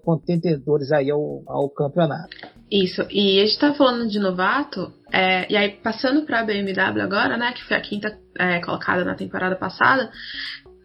contendedores 0.02 0.92
aí 0.92 1.10
ao, 1.10 1.42
ao 1.46 1.68
campeonato. 1.70 2.36
Isso, 2.70 3.02
e 3.10 3.40
a 3.40 3.44
gente 3.44 3.58
tá 3.58 3.74
falando 3.74 4.08
de 4.08 4.18
novato, 4.18 4.92
é, 5.12 5.50
e 5.52 5.56
aí 5.56 5.70
passando 5.70 6.22
para 6.22 6.40
a 6.40 6.44
BMW 6.44 7.02
agora, 7.02 7.36
né, 7.36 7.52
que 7.52 7.62
foi 7.64 7.76
a 7.76 7.80
quinta 7.80 8.18
é, 8.38 8.60
colocada 8.60 9.04
na 9.04 9.14
temporada 9.14 9.56
passada, 9.56 10.10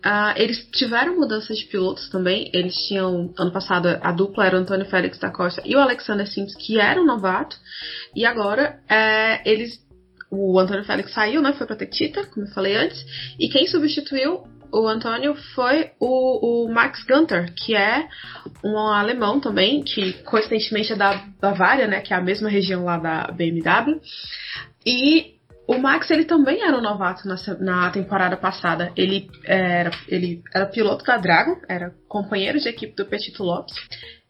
uh, 0.05 0.33
eles 0.35 0.65
tiveram 0.71 1.19
mudanças 1.19 1.57
de 1.57 1.65
pilotos 1.65 2.09
também. 2.09 2.49
Eles 2.53 2.75
tinham, 2.87 3.33
ano 3.37 3.51
passado, 3.51 3.87
a 4.01 4.11
dupla 4.11 4.45
era 4.45 4.57
o 4.57 4.59
Antônio 4.59 4.85
Félix 4.85 5.19
da 5.19 5.31
Costa 5.31 5.61
e 5.65 5.75
o 5.75 5.79
Alexander 5.79 6.27
Sims, 6.27 6.55
que 6.55 6.79
era 6.79 7.01
um 7.01 7.05
novato, 7.05 7.57
e 8.15 8.25
agora 8.25 8.79
é, 8.89 9.49
eles. 9.49 9.85
O 10.29 10.59
Antônio 10.59 10.83
Félix 10.83 11.13
saiu, 11.13 11.41
né? 11.41 11.53
Foi 11.53 11.65
pra 11.65 11.77
Tetita, 11.77 12.25
como 12.25 12.45
eu 12.45 12.51
falei 12.51 12.75
antes. 12.75 13.01
E 13.39 13.47
quem 13.47 13.65
substituiu 13.65 14.43
o 14.71 14.87
Antônio 14.87 15.35
foi 15.55 15.91
o, 15.99 16.65
o, 16.65 16.73
Max 16.73 17.03
Gunter, 17.03 17.53
que 17.53 17.75
é 17.75 18.07
um 18.63 18.77
alemão 18.77 19.39
também, 19.39 19.83
que 19.83 20.13
coincidentemente 20.23 20.93
é 20.93 20.95
da 20.95 21.23
Bavária, 21.39 21.87
né, 21.87 22.01
que 22.01 22.13
é 22.13 22.17
a 22.17 22.21
mesma 22.21 22.49
região 22.49 22.83
lá 22.83 22.97
da 22.97 23.31
BMW. 23.31 23.99
E 24.85 25.37
o 25.67 25.77
Max 25.77 26.09
ele 26.09 26.25
também 26.25 26.61
era 26.61 26.77
um 26.77 26.81
novato 26.81 27.27
na, 27.27 27.35
na 27.59 27.89
temporada 27.91 28.37
passada. 28.37 28.91
Ele 28.95 29.29
era, 29.43 29.91
ele 30.07 30.41
era 30.53 30.65
piloto 30.65 31.03
da 31.03 31.17
Dragon, 31.17 31.59
era 31.67 31.93
companheiro 32.07 32.59
de 32.59 32.69
equipe 32.69 32.95
do 32.95 33.05
Petito 33.05 33.43
Lopes 33.43 33.75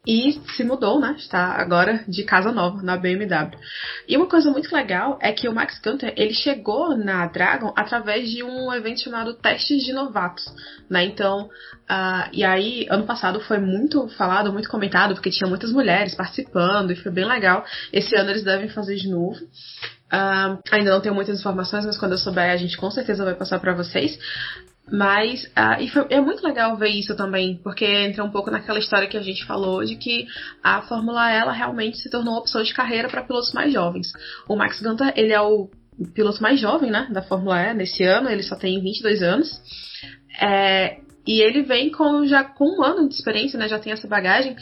e 0.08 0.39
se 0.56 0.63
mudou, 0.63 1.02
né? 1.02 1.15
Está 1.17 1.52
agora 1.60 2.06
de 2.08 2.24
casa 2.24 2.50
nova 2.50 2.82
na 2.82 2.96
BMW. 2.96 3.60
E 4.08 4.15
uma 4.15 4.26
coisa 4.26 4.50
muito 4.50 4.74
legal 4.74 5.20
é 5.22 5.34
que 5.34 5.50
o 5.50 5.54
Max 5.54 5.82
Gunter 5.84 6.13
ele 6.15 6.34
chegou 6.34 6.98
na 6.98 7.26
Dragon 7.28 7.74
através 7.76 8.30
de 8.30 8.41
um 8.41 8.74
evento 8.74 9.02
chamado 9.02 9.34
Testes 9.34 9.84
de 9.84 9.91
Novatos, 9.91 10.46
né? 10.89 11.04
Então, 11.04 11.50
uh, 11.89 12.30
e 12.32 12.46
aí 12.46 12.88
ano 12.89 13.06
passado 13.06 13.41
foi 13.41 13.58
muito 13.60 14.08
falado, 14.10 14.54
muito 14.54 14.70
comentado 14.70 15.13
porque 15.13 15.30
tinha 15.30 15.50
muitas 15.50 15.74
mulheres 15.74 16.15
participando 16.15 16.91
e 16.91 16.96
foi 16.96 17.12
bem 17.12 17.26
legal. 17.26 17.65
Esse 17.91 18.15
ano 18.15 18.30
eles 18.30 18.46
devem 18.46 18.70
fazer 18.70 18.96
de 18.96 19.10
novo. 19.10 19.43
Uh, 20.08 20.58
ainda 20.72 20.91
não 20.91 21.02
tenho 21.02 21.13
muitas 21.13 21.38
informações, 21.38 21.86
mas 21.86 21.98
quando 21.98 22.13
eu 22.13 22.17
souber 22.17 22.50
a 22.50 22.56
gente 22.56 22.78
com 22.78 22.89
certeza 22.89 23.26
vai 23.26 23.36
passar 23.36 23.60
para 23.60 23.74
vocês. 23.74 24.17
Mas 24.91 25.43
uh, 25.45 25.82
e 25.82 25.89
foi, 25.89 26.06
é 26.10 26.21
muito 26.21 26.45
legal 26.45 26.78
ver 26.78 26.89
isso 26.89 27.15
também, 27.15 27.60
porque 27.62 27.86
entra 27.86 28.23
um 28.23 28.32
pouco 28.32 28.50
naquela 28.50 28.80
história 28.80 29.08
que 29.08 29.17
a 29.17 29.21
gente 29.21 29.45
falou 29.45 29.84
de 29.84 29.97
que 29.97 30.28
a 30.63 30.82
Fórmula 30.84 31.30
ela 31.32 31.52
realmente 31.52 31.97
se 31.97 32.10
tornou 32.10 32.38
opção 32.38 32.63
de 32.63 32.73
carreira 32.73 33.10
para 33.10 33.23
pilotos 33.23 33.54
mais 33.54 33.73
jovens. 33.73 34.08
O 34.47 34.56
Max 34.56 34.82
Gunter, 34.82 35.12
ele 35.15 35.34
é 35.34 35.41
o 35.41 35.69
piloto 36.13 36.41
mais 36.41 36.60
jovem, 36.60 36.89
né, 36.89 37.08
da 37.12 37.21
Fórmula 37.21 37.62
E 37.62 37.73
nesse 37.73 38.04
ano, 38.04 38.30
ele 38.30 38.43
só 38.43 38.56
tem 38.56 38.82
22 38.82 39.21
anos. 39.21 39.50
É, 40.39 41.00
e 41.26 41.41
ele 41.41 41.63
vem 41.63 41.91
com 41.91 42.26
já 42.26 42.43
com 42.45 42.78
um 42.78 42.84
ano 42.84 43.10
de 43.10 43.15
experiência, 43.15 43.60
né, 43.60 43.67
já 43.67 43.80
tem 43.80 43.91
essa 43.91 44.08
bagagem 44.08 44.56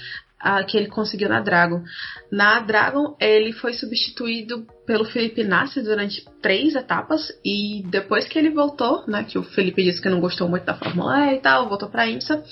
que 0.67 0.78
ele 0.78 0.88
conseguiu 0.88 1.30
na 1.30 1.39
Dragon. 1.39 1.84
Na 2.32 2.60
Dragon, 2.60 3.15
ele 3.19 3.54
foi 3.54 3.74
substituído 3.74 4.65
pelo 4.86 5.06
Felipe 5.06 5.43
Nassi 5.43 5.82
durante 5.82 6.26
três 6.41 6.76
etapas 6.76 7.32
e 7.43 7.84
depois 7.88 8.28
que 8.28 8.38
ele 8.38 8.50
voltou, 8.50 9.06
né, 9.08 9.24
que 9.24 9.38
o 9.38 9.43
Felipe 9.43 9.84
disse 9.84 10.02
que 10.02 10.10
não 10.10 10.19
gostou 10.19 10.48
muito 10.48 10.65
da 10.65 10.76
Fórmula 10.76 11.32
E 11.32 11.38
e 11.38 11.41
tal, 11.41 11.67
voltou 11.67 11.89
para 11.89 12.04
a 12.04 12.08
IMSA. 12.08 12.43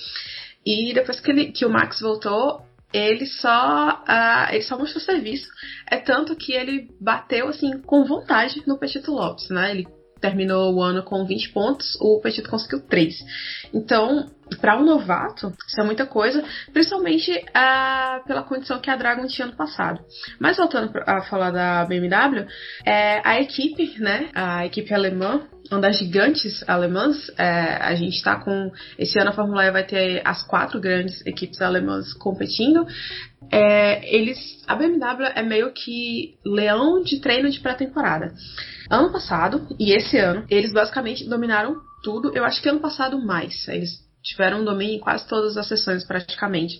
E 0.65 0.93
depois 0.93 1.19
que, 1.19 1.29
ele, 1.29 1.51
que 1.51 1.65
o 1.65 1.69
Max 1.69 1.99
voltou, 1.99 2.63
ele 2.93 3.25
só 3.25 4.03
ele 4.51 4.63
só 4.63 4.77
mostrou 4.77 5.03
serviço. 5.03 5.49
É 5.89 5.97
tanto 5.97 6.35
que 6.35 6.53
ele 6.53 6.89
bateu 7.01 7.47
assim 7.49 7.81
com 7.81 8.05
vontade 8.05 8.63
no 8.65 8.77
Petito 8.77 9.11
Lopes, 9.11 9.49
né? 9.49 9.71
Ele 9.71 9.87
terminou 10.21 10.73
o 10.73 10.81
ano 10.81 11.03
com 11.03 11.25
20 11.25 11.49
pontos, 11.49 11.97
o 11.99 12.21
Petito 12.21 12.49
conseguiu 12.49 12.79
3. 12.87 13.13
Então, 13.73 14.31
para 14.57 14.77
um 14.77 14.85
novato, 14.85 15.53
isso 15.67 15.79
é 15.79 15.83
muita 15.83 16.05
coisa, 16.05 16.43
principalmente 16.71 17.31
uh, 17.31 18.25
pela 18.25 18.43
condição 18.43 18.79
que 18.79 18.89
a 18.89 18.95
Dragon 18.95 19.25
tinha 19.27 19.47
no 19.47 19.55
passado. 19.55 19.99
Mas 20.39 20.57
voltando 20.57 20.91
a 21.05 21.21
falar 21.23 21.51
da 21.51 21.85
BMW, 21.85 22.45
é, 22.85 23.21
a 23.23 23.39
equipe, 23.39 23.99
né, 23.99 24.29
a 24.33 24.65
equipe 24.65 24.93
alemã, 24.93 25.47
uma 25.71 25.79
das 25.79 25.97
gigantes 25.97 26.63
alemãs, 26.67 27.31
é, 27.37 27.77
a 27.81 27.95
gente 27.95 28.15
está 28.15 28.35
com. 28.35 28.71
Esse 28.97 29.17
ano 29.19 29.29
a 29.29 29.33
Fórmula 29.33 29.65
E 29.65 29.71
vai 29.71 29.83
ter 29.83 30.21
as 30.25 30.43
quatro 30.43 30.79
grandes 30.79 31.25
equipes 31.25 31.61
alemãs 31.61 32.13
competindo. 32.13 32.85
É, 33.51 34.15
eles. 34.15 34.37
A 34.67 34.75
BMW 34.75 35.25
é 35.35 35.41
meio 35.41 35.71
que 35.71 36.35
leão 36.45 37.01
de 37.01 37.19
treino 37.19 37.49
de 37.49 37.59
pré-temporada. 37.59 38.33
Ano 38.89 39.11
passado 39.11 39.67
e 39.79 39.93
esse 39.93 40.17
ano, 40.17 40.45
eles 40.49 40.73
basicamente 40.73 41.27
dominaram 41.27 41.75
tudo. 42.03 42.35
Eu 42.35 42.43
acho 42.43 42.61
que 42.61 42.69
ano 42.69 42.79
passado 42.79 43.19
mais. 43.25 43.67
Eles 43.67 44.03
tiveram 44.23 44.63
domínio 44.63 44.95
em 44.95 44.99
quase 44.99 45.27
todas 45.27 45.57
as 45.57 45.67
sessões 45.67 46.03
praticamente. 46.03 46.79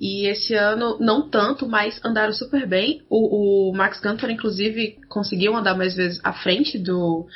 E 0.00 0.26
esse 0.26 0.54
ano, 0.54 0.96
não 0.98 1.28
tanto, 1.28 1.68
mas 1.68 2.00
andaram 2.02 2.32
super 2.32 2.66
bem. 2.66 3.02
O, 3.10 3.68
o 3.68 3.76
Max 3.76 4.00
Gunter, 4.00 4.30
inclusive, 4.30 4.98
conseguiu 5.08 5.54
andar 5.54 5.76
mais 5.76 5.94
vezes 5.94 6.18
à 6.24 6.32
frente 6.32 6.78
do 6.78 7.26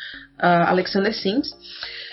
uh, 0.41 0.67
Alexander 0.69 1.15
Sims. 1.15 1.51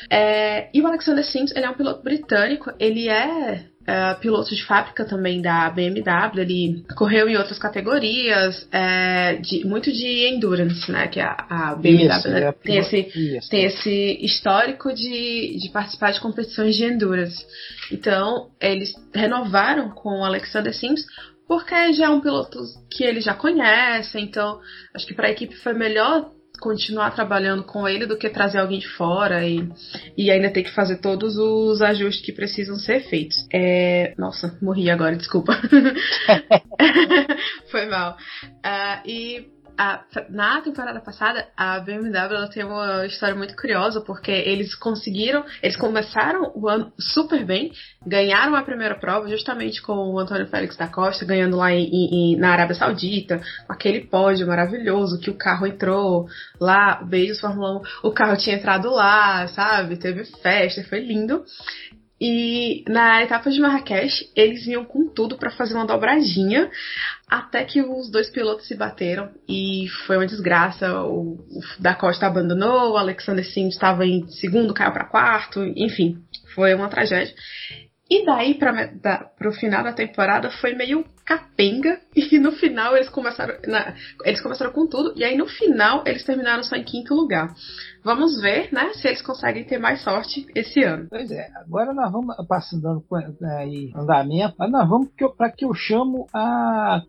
É, 0.10 0.70
e 0.74 0.82
o 0.82 0.88
Alexander 0.88 1.24
Sims, 1.24 1.56
ele 1.56 1.66
é 1.66 1.70
um 1.70 1.76
piloto 1.76 2.04
britânico. 2.04 2.70
Ele 2.78 3.08
é 3.08 3.71
uh, 3.82 4.20
piloto 4.20 4.54
de 4.56 4.64
fábrica 4.66 5.06
também 5.06 5.42
da 5.42 5.70
BMW, 5.70 6.42
ele 6.42 6.86
correu 6.96 7.28
em 7.30 7.38
outras 7.38 7.58
categorias, 7.58 8.68
é, 8.72 9.36
de, 9.36 9.66
muito 9.66 9.92
de 9.92 10.28
endurance, 10.28 10.92
né? 10.92 11.08
Que 11.08 11.20
a, 11.20 11.46
a 11.50 11.76
BMW 11.76 12.08
Isso, 12.08 12.28
né, 12.30 12.44
é 12.44 12.52
tem, 12.52 12.78
esse, 12.78 12.98
Isso. 12.98 13.50
tem 13.50 13.66
esse 13.66 14.18
histórico 14.22 14.94
de, 14.94 15.58
de 15.60 15.70
participar 15.72 16.12
de 16.12 16.20
competições 16.20 16.76
de 16.76 16.86
endurance. 16.86 17.46
Então, 17.92 18.50
eles 18.60 18.94
renovaram 19.14 19.90
com 19.90 20.22
o 20.22 20.24
Alexander 20.24 20.74
Sims 20.74 21.06
porque 21.48 21.92
já 21.94 22.06
é 22.06 22.10
um 22.10 22.22
piloto 22.22 22.60
que 22.90 23.04
ele 23.04 23.20
já 23.20 23.34
conhece, 23.34 24.18
então 24.18 24.62
acho 24.94 25.06
que 25.06 25.14
para 25.14 25.28
a 25.28 25.32
equipe 25.32 25.54
foi 25.58 25.74
melhor 25.74 26.32
continuar 26.62 27.12
trabalhando 27.16 27.64
com 27.64 27.88
ele 27.88 28.06
do 28.06 28.16
que 28.16 28.30
trazer 28.30 28.60
alguém 28.60 28.80
de 28.80 28.88
fora 28.88 29.44
e, 29.46 29.68
e 30.16 30.30
ainda 30.30 30.52
ter 30.52 30.62
que 30.62 30.72
fazer 30.72 30.98
todos 30.98 31.36
os 31.36 31.82
ajustes 31.82 32.24
que 32.24 32.32
precisam 32.32 32.76
ser 32.76 33.02
feitos. 33.10 33.36
É... 33.52 34.14
Nossa, 34.18 34.58
morri 34.62 34.90
agora, 34.90 35.16
desculpa. 35.18 35.60
Foi 37.72 37.88
mal. 37.88 38.16
Uh, 38.46 39.10
e 39.10 39.48
a, 39.78 40.04
na 40.30 40.62
temporada 40.62 41.00
passada, 41.00 41.48
a 41.56 41.80
BMW 41.80 42.36
ela 42.36 42.50
tem 42.50 42.64
uma 42.64 43.06
história 43.06 43.36
muito 43.36 43.56
curiosa, 43.56 44.02
porque 44.02 44.32
eles 44.32 44.76
conseguiram, 44.76 45.44
eles 45.62 45.76
começaram 45.76 46.52
o 46.56 46.68
ano 46.68 46.92
super 47.00 47.44
bem, 47.46 47.72
ganharam 48.06 48.56
a 48.56 48.64
primeira 48.64 48.96
prova 48.96 49.28
justamente 49.30 49.82
com 49.82 49.94
o 49.94 50.20
Antônio 50.20 50.48
Félix 50.48 50.78
da 50.78 50.88
Costa, 50.88 51.26
ganhando 51.26 51.58
lá 51.58 51.72
em, 51.72 51.86
em, 51.86 52.36
na 52.38 52.52
Arábia 52.52 52.76
Saudita, 52.76 53.42
aquele 53.68 54.02
pódio 54.02 54.48
maravilhoso 54.48 55.20
que 55.20 55.30
o 55.30 55.38
carro 55.38 55.66
entrou 55.66 56.28
lá, 56.60 57.02
beijos 57.04 57.40
Fórmula 57.40 57.80
1, 57.80 58.08
o 58.08 58.12
carro 58.12 58.38
tinha 58.38 58.56
entrado 58.56 58.90
lá, 58.92 59.48
sabe? 59.48 59.98
Teve 59.98 60.26
festa, 60.26 60.84
foi 60.84 61.00
lindo. 61.00 61.44
E 62.24 62.84
na 62.88 63.24
etapa 63.24 63.50
de 63.50 63.60
Marrakech, 63.60 64.30
eles 64.36 64.64
vinham 64.64 64.86
com 64.86 65.08
tudo 65.08 65.38
para 65.38 65.50
fazer 65.50 65.74
uma 65.74 65.88
dobradinha, 65.88 66.70
até 67.28 67.64
que 67.64 67.82
os 67.82 68.12
dois 68.12 68.30
pilotos 68.30 68.68
se 68.68 68.76
bateram 68.76 69.32
e 69.50 69.88
foi 70.06 70.18
uma 70.18 70.28
desgraça. 70.28 71.02
O, 71.02 71.32
o 71.34 71.62
da 71.80 71.96
Costa 71.96 72.28
abandonou, 72.28 72.92
o 72.92 72.98
Alexander 72.98 73.44
Sims 73.44 73.74
estava 73.74 74.06
em 74.06 74.28
segundo, 74.28 74.72
caiu 74.72 74.92
para 74.92 75.10
quarto, 75.10 75.64
enfim, 75.76 76.24
foi 76.54 76.76
uma 76.76 76.90
tragédia. 76.90 77.34
E 78.12 78.26
daí 78.26 78.56
para 78.56 79.48
o 79.48 79.54
final 79.54 79.86
da 79.86 79.94
temporada 79.94 80.52
foi 80.60 80.76
meio 80.76 81.06
capenga 81.26 81.98
e 82.14 82.38
no 82.40 82.52
final 82.52 82.94
eles 82.94 83.08
começaram 83.08 83.56
na, 83.66 83.96
eles 84.26 84.42
começaram 84.42 84.74
com 84.74 84.86
tudo 84.86 85.14
e 85.16 85.24
aí 85.24 85.38
no 85.38 85.48
final 85.48 86.04
eles 86.06 86.26
terminaram 86.26 86.62
só 86.62 86.76
em 86.76 86.84
quinto 86.84 87.16
lugar. 87.16 87.56
Vamos 88.04 88.42
ver, 88.42 88.68
né, 88.74 88.92
se 88.96 89.08
eles 89.08 89.22
conseguem 89.22 89.64
ter 89.64 89.78
mais 89.78 90.04
sorte 90.04 90.46
esse 90.54 90.84
ano. 90.84 91.08
Pois 91.10 91.32
é, 91.32 91.48
agora 91.56 91.94
nós 91.94 92.12
vamos 92.12 92.36
passando 92.50 93.02
aí 93.58 93.94
andamento, 93.96 94.56
mas 94.60 94.70
nós 94.70 94.90
vamos 94.90 95.08
para 95.38 95.50
que 95.50 95.64
eu 95.64 95.74
chamo 95.74 96.28
a 96.34 97.02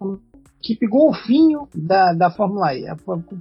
equipe 0.63 0.87
golfinho 0.87 1.69
da, 1.75 2.13
da 2.13 2.31
Fórmula 2.31 2.73
E. 2.75 2.85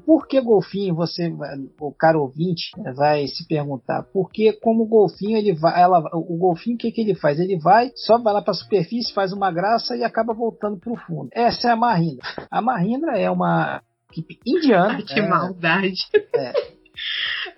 Por 0.05 0.27
que 0.27 0.41
golfinho? 0.41 0.95
Você, 0.95 1.31
o 1.79 1.93
cara 1.93 2.17
ouvinte, 2.17 2.71
vai 2.95 3.27
se 3.27 3.47
perguntar. 3.47 4.03
Porque 4.11 4.53
como 4.53 4.87
golfinho 4.87 5.37
ele 5.37 5.53
vai, 5.53 5.79
ela, 5.79 5.99
o 6.13 6.35
golfinho 6.37 6.75
o 6.75 6.79
que, 6.79 6.91
que 6.91 7.01
ele 7.01 7.15
faz? 7.15 7.39
Ele 7.39 7.59
vai, 7.59 7.91
só 7.95 8.17
vai 8.17 8.33
lá 8.33 8.41
para 8.41 8.51
a 8.51 8.55
superfície, 8.55 9.13
faz 9.13 9.31
uma 9.31 9.51
graça 9.51 9.95
e 9.95 10.03
acaba 10.03 10.33
voltando 10.33 10.77
para 10.77 10.91
o 10.91 10.97
fundo. 10.97 11.29
Essa 11.31 11.69
é 11.69 11.71
a 11.71 11.75
Mahindra. 11.75 12.25
A 12.49 12.61
Mahindra 12.61 13.19
é 13.19 13.29
uma 13.29 13.81
equipe 14.09 14.39
indiana. 14.45 14.95
Ai, 14.95 15.03
que 15.03 15.19
é, 15.19 15.27
maldade. 15.27 16.01
É. 16.35 16.53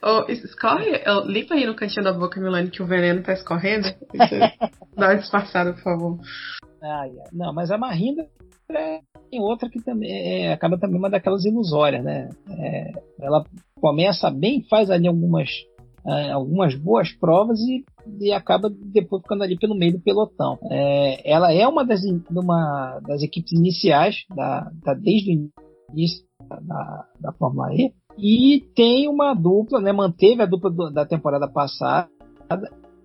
Oh, 0.01 0.29
escorre, 0.29 1.01
limpa 1.25 1.55
aí 1.55 1.65
no 1.65 1.75
cantinho 1.75 2.03
da 2.03 2.13
boca, 2.13 2.39
Milane, 2.39 2.69
que 2.69 2.83
o 2.83 2.85
veneno 2.85 3.23
tá 3.23 3.33
escorrendo. 3.33 3.87
Dá 4.95 5.07
uma 5.07 5.15
disfarçada, 5.15 5.73
por 5.73 5.81
favor. 5.81 6.19
Ah. 6.83 7.07
Não, 7.31 7.53
mas 7.53 7.71
a 7.71 7.77
Mahindra 7.77 8.27
é, 8.69 8.99
tem 9.29 9.39
outra 9.39 9.69
que 9.69 9.81
também 9.81 10.11
é, 10.11 10.53
acaba 10.53 10.77
também 10.77 10.97
uma 10.97 11.09
daquelas 11.09 11.45
ilusórias, 11.45 12.03
né? 12.03 12.29
É, 12.49 12.91
ela 13.21 13.45
começa 13.79 14.29
bem, 14.29 14.63
faz 14.69 14.89
ali 14.89 15.07
algumas, 15.07 15.49
é, 16.05 16.31
algumas 16.31 16.75
boas 16.75 17.11
provas 17.13 17.59
e, 17.61 17.85
e, 18.19 18.33
acaba 18.33 18.69
depois 18.69 19.21
ficando 19.21 19.43
ali 19.43 19.57
pelo 19.57 19.75
meio 19.75 19.93
do 19.93 19.99
pelotão. 19.99 20.59
É, 20.69 21.29
ela 21.29 21.53
é 21.53 21.65
uma 21.67 21.85
das, 21.85 22.01
uma 22.29 22.99
das 23.07 23.21
equipes 23.21 23.53
iniciais, 23.53 24.25
da, 24.35 24.69
da 24.83 24.93
desde 24.93 25.37
o 25.37 25.51
início 25.93 26.25
da, 26.61 27.07
da 27.19 27.31
Fórmula 27.33 27.73
E, 27.73 27.93
e 28.17 28.61
tem 28.75 29.07
uma 29.07 29.33
dupla, 29.33 29.79
né? 29.79 29.91
Manteve 29.91 30.41
a 30.41 30.45
dupla 30.45 30.69
do, 30.69 30.91
da 30.91 31.05
temporada 31.05 31.47
passada 31.47 32.09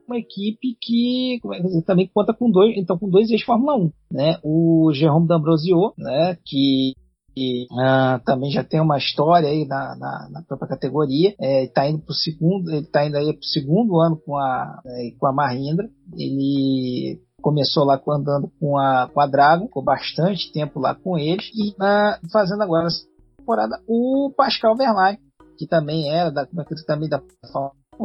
uma 0.09 0.19
equipe 0.19 0.77
que 0.81 1.41
dizer, 1.63 1.83
também 1.83 2.11
conta 2.13 2.33
com 2.35 2.51
dois, 2.51 2.77
então 2.77 2.99
com 2.99 3.09
dois 3.09 3.31
ex-Fórmula 3.31 3.77
1, 3.77 3.93
né? 4.11 4.39
O 4.43 4.91
Jerome 4.93 5.29
D'Ambrosio, 5.29 5.93
né? 5.97 6.37
Que 6.45 6.95
uh, 7.37 8.25
também 8.25 8.51
já 8.51 8.65
tem 8.65 8.81
uma 8.81 8.99
história 8.99 9.49
aí 9.49 9.67
na, 9.67 9.97
na, 9.97 10.29
na 10.33 10.43
própria 10.43 10.69
categoria. 10.69 11.35
É, 11.41 11.65
está 11.65 11.89
indo 11.89 12.01
para 12.01 12.13
o 12.13 12.17
segundo, 12.17 12.71
ele 12.71 12.81
está 12.81 13.07
indo 13.07 13.17
aí 13.17 13.33
para 13.33 13.41
o 13.41 13.45
segundo 13.45 14.01
ano 14.01 14.17
com 14.17 14.37
a 14.37 14.81
é, 14.85 15.11
com 15.19 15.27
a 15.27 15.33
Mahindra. 15.33 15.89
Ele 16.17 17.21
começou 17.41 17.85
lá 17.85 18.01
andando 18.09 18.51
com 18.59 18.77
a, 18.77 19.09
com 19.13 19.21
a 19.21 19.27
Dragon, 19.27 19.67
ficou 19.67 19.83
bastante 19.83 20.51
tempo 20.53 20.81
lá 20.81 20.95
com 20.95 21.17
eles 21.17 21.49
e 21.55 21.71
uh, 21.71 22.31
fazendo 22.33 22.63
agora 22.63 22.87
essa 22.87 23.07
temporada 23.37 23.81
o 23.87 24.33
Pascal 24.37 24.77
Verlaine, 24.77 25.21
que 25.57 25.67
também 25.67 26.11
era 26.13 26.31
da, 26.31 26.47
também 26.87 27.09
da 27.09 27.23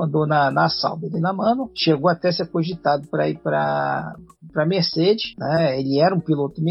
andou 0.02 0.26
na, 0.26 0.50
na 0.52 0.70
Sauber 0.70 1.10
e 1.14 1.20
na 1.20 1.34
Mano, 1.34 1.70
chegou 1.76 2.10
até 2.10 2.32
ser 2.32 2.48
cogitado 2.48 3.08
para 3.08 3.30
ir 3.30 3.40
para 3.40 4.16
Mercedes, 4.68 5.36
né? 5.38 5.80
Ele 5.80 6.00
era 6.00 6.16
um 6.16 6.20
piloto 6.20 6.62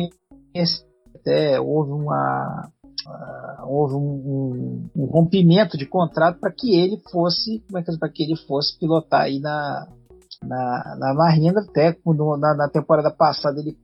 até 1.15 1.61
houve 1.61 1.93
uma 1.93 2.69
uh, 3.07 3.67
houve 3.67 3.95
um, 3.95 3.99
um, 3.99 4.91
um, 4.97 5.05
rompimento 5.07 5.79
de 5.79 5.87
contrato 5.87 6.39
para 6.41 6.53
que 6.53 6.75
ele 6.75 7.01
fosse, 7.11 7.63
como 7.67 7.79
é 7.79 7.83
que 7.83 7.91
é, 7.91 7.99
para 7.99 8.09
que 8.09 8.23
ele 8.23 8.37
fosse 8.37 8.79
pilotar 8.79 9.23
aí 9.23 9.41
na 9.41 9.87
na, 10.43 10.97
na 10.99 11.15
Mahindra, 11.15 11.63
até 11.63 11.97
na, 12.05 12.55
na 12.57 12.69
temporada 12.69 13.11
passada 13.11 13.61
ele 13.61 13.77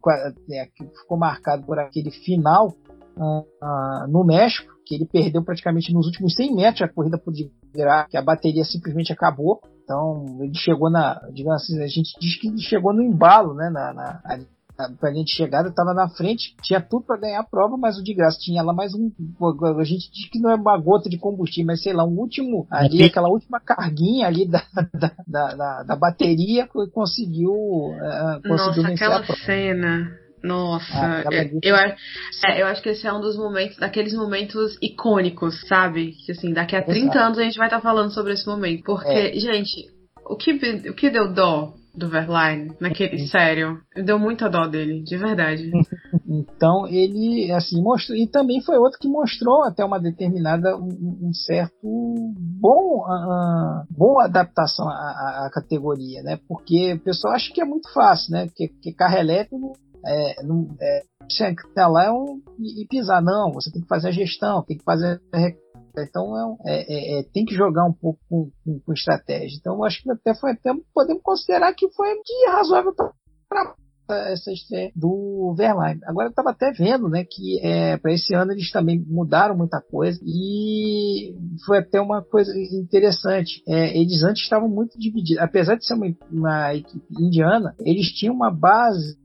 é, 0.51 0.67
ficou 1.01 1.17
marcado 1.17 1.65
por 1.65 1.79
aquele 1.79 2.11
final 2.11 2.75
uh, 3.17 3.41
uh, 3.41 4.09
no 4.09 4.25
México, 4.25 4.73
que 4.85 4.95
ele 4.95 5.07
perdeu 5.07 5.45
praticamente 5.45 5.93
nos 5.93 6.07
últimos 6.07 6.35
100 6.35 6.55
metros 6.55 6.83
a 6.83 6.93
corrida 6.93 7.19
por 7.19 7.33
virar, 7.73 8.09
que 8.09 8.17
a 8.17 8.23
bateria 8.23 8.65
simplesmente 8.65 9.13
acabou. 9.13 9.61
Então 9.85 10.25
ele 10.41 10.55
chegou 10.55 10.91
na, 10.91 11.21
digamos 11.33 11.63
assim, 11.63 11.83
a 11.83 11.87
gente 11.87 12.19
diz 12.21 12.39
que 12.39 12.49
ele 12.49 12.61
chegou 12.61 12.93
no 12.93 13.03
embalo, 13.03 13.55
né, 13.55 13.71
na, 13.71 13.93
na 13.93 14.21
a 14.79 15.11
linha 15.11 15.25
de 15.25 15.35
chegada 15.35 15.69
estava 15.69 15.93
na 15.93 16.09
frente, 16.09 16.55
tinha 16.63 16.81
tudo 16.81 17.05
para 17.05 17.17
ganhar 17.21 17.41
a 17.41 17.45
prova, 17.45 17.77
mas 17.77 17.99
o 17.99 18.05
de 18.05 18.15
graça 18.15 18.39
tinha 18.41 18.63
lá 18.63 18.73
mais 18.73 18.95
um. 18.95 19.11
A 19.77 19.85
gente 19.85 20.11
diz 20.13 20.31
que 20.31 20.39
não 20.39 20.51
é 20.51 20.55
uma 20.55 20.79
gota 20.79 21.09
de 21.09 21.19
combustível, 21.19 21.67
mas 21.67 21.83
sei 21.83 21.93
lá, 21.93 22.05
um 22.05 22.17
último, 22.17 22.67
ali, 22.71 23.03
aquela 23.03 23.29
última 23.29 23.59
carguinha 23.59 24.29
ali 24.29 24.47
da, 24.47 24.63
da, 25.27 25.55
da, 25.55 25.83
da 25.83 25.97
bateria 25.97 26.69
conseguiu, 26.93 27.53
uh, 27.53 28.41
conseguiu 28.43 28.83
Nossa, 28.83 28.83
vencer 28.83 28.95
aquela 28.95 29.17
a 29.17 29.23
prova. 29.25 29.41
cena. 29.41 30.28
Nossa, 30.43 30.85
Ah, 30.95 31.19
aquela 31.21 31.35
eu, 31.45 31.61
eu, 31.63 31.75
acho- 31.77 31.97
é, 32.47 32.63
eu 32.63 32.67
acho 32.67 32.83
que 32.83 32.89
esse 32.91 33.07
é 33.07 33.13
um 33.13 33.21
dos 33.21 33.37
momentos, 33.37 33.77
daqueles 33.77 34.15
momentos 34.15 34.77
icônicos, 34.83 35.61
sabe? 35.67 36.13
Que 36.25 36.33
assim, 36.33 36.53
daqui 36.53 36.77
a 36.77 36.83
30 36.83 36.99
Exato. 36.99 37.19
anos 37.19 37.39
a 37.39 37.43
gente 37.43 37.59
vai 37.59 37.67
estar 37.67 37.81
falando 37.81 38.13
sobre 38.13 38.33
esse 38.33 38.47
momento. 38.47 38.85
Porque, 38.85 39.39
gente, 39.41 39.87
o 40.29 40.37
que, 40.37 40.53
o 40.91 40.95
que 40.95 41.11
deu 41.11 41.33
dó 41.33 41.75
do 41.95 42.09
Verline 42.09 42.73
naquele. 42.81 43.27
Sério, 43.27 43.81
deu 44.05 44.19
muita 44.19 44.49
dó 44.49 44.67
dele, 44.67 45.03
de 45.03 45.17
verdade. 45.17 45.71
Então 46.31 46.87
ele 46.87 47.51
assim 47.53 47.83
mostrou 47.83 48.17
e 48.17 48.27
também 48.27 48.61
foi 48.61 48.77
outro 48.77 48.99
que 49.01 49.09
mostrou 49.09 49.65
até 49.65 49.83
uma 49.83 49.99
determinada 49.99 50.77
um, 50.77 51.29
um 51.29 51.33
certo 51.33 51.73
bom, 51.83 53.03
uh, 53.07 53.87
boa 53.91 54.25
adaptação 54.25 54.87
à, 54.89 55.47
à, 55.47 55.51
categoria, 55.53 56.23
né? 56.23 56.39
Porque 56.47 56.93
o 56.93 57.01
pessoal 57.01 57.35
acha 57.35 57.51
que 57.53 57.63
é 57.63 57.65
muito 57.65 57.91
fácil, 57.95 58.33
né? 58.33 58.47
Que, 58.55 58.69
que 58.69 58.93
carro 58.93 59.17
elétrico 59.17 59.73
é, 60.07 60.43
não, 60.43 60.77
é, 60.81 61.03
você 61.29 61.55
lá 61.77 62.05
é 62.07 62.11
um, 62.11 62.41
e, 62.59 62.87
pisar. 62.87 63.23
Não, 63.23 63.53
você 63.53 63.71
tem 63.71 63.83
que 63.83 63.89
fazer 63.89 64.09
a 64.09 64.13
gestão, 64.13 64.63
tem 64.63 64.77
que 64.77 64.85
fazer 64.85 65.21
então 66.03 66.57
é, 66.65 67.19
é, 67.19 67.21
é, 67.21 67.23
tem 67.33 67.45
que 67.45 67.55
jogar 67.55 67.85
um 67.85 67.93
pouco 67.93 68.21
com, 68.29 68.51
com, 68.65 68.81
com, 68.81 68.93
estratégia. 68.93 69.57
Então 69.59 69.83
acho 69.85 70.03
que 70.03 70.11
até 70.11 70.35
foi 70.35 70.53
até 70.53 70.73
podemos 70.95 71.23
considerar 71.23 71.75
que 71.75 71.91
foi 71.91 72.15
de 72.15 72.51
razoável 72.51 72.95
para 72.95 73.75
essa 74.31 74.51
estreia 74.53 74.91
do 74.95 75.55
Verlaine. 75.57 76.01
Agora 76.07 76.29
eu 76.29 76.31
estava 76.31 76.51
até 76.51 76.73
vendo, 76.73 77.09
né, 77.09 77.25
que 77.29 77.61
é, 77.63 77.97
para 77.99 78.13
esse 78.13 78.35
ano 78.35 78.53
eles 78.53 78.71
também 78.71 79.05
mudaram 79.07 79.57
muita 79.57 79.81
coisa 79.81 80.19
e 80.25 81.35
foi 81.67 81.79
até 81.79 82.01
uma 82.01 82.23
coisa 82.23 82.53
interessante. 82.57 83.63
É, 83.69 83.99
eles 83.99 84.23
antes 84.23 84.43
estavam 84.43 84.69
muito 84.69 84.99
divididos, 84.99 85.43
apesar 85.43 85.77
de 85.77 85.85
ser 85.85 85.95
uma, 85.95 86.07
uma 86.31 86.75
equipe 86.75 87.07
indiana, 87.21 87.75
eles 87.81 88.07
tinham 88.13 88.35
uma 88.35 88.51
base 88.51 89.19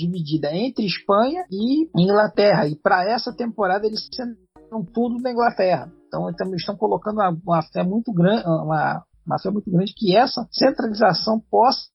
dividida 0.00 0.54
entre 0.54 0.86
Espanha 0.86 1.44
e 1.50 1.88
Inglaterra. 1.96 2.66
E 2.66 2.76
para 2.76 3.04
essa 3.08 3.34
temporada 3.34 3.86
eles 3.86 4.08
centram 4.12 4.84
tudo 4.84 5.20
na 5.20 5.30
Inglaterra. 5.30 5.92
Então, 6.06 6.28
então 6.30 6.48
eles 6.48 6.60
estão 6.60 6.76
colocando 6.76 7.16
uma, 7.16 7.36
uma 7.44 7.62
fé 7.62 7.82
muito 7.82 8.12
grande, 8.12 8.44
uma, 8.44 9.04
uma 9.26 9.38
fé 9.38 9.50
muito 9.50 9.70
grande 9.70 9.94
que 9.96 10.16
essa 10.16 10.46
centralização 10.50 11.40
possa 11.50 11.90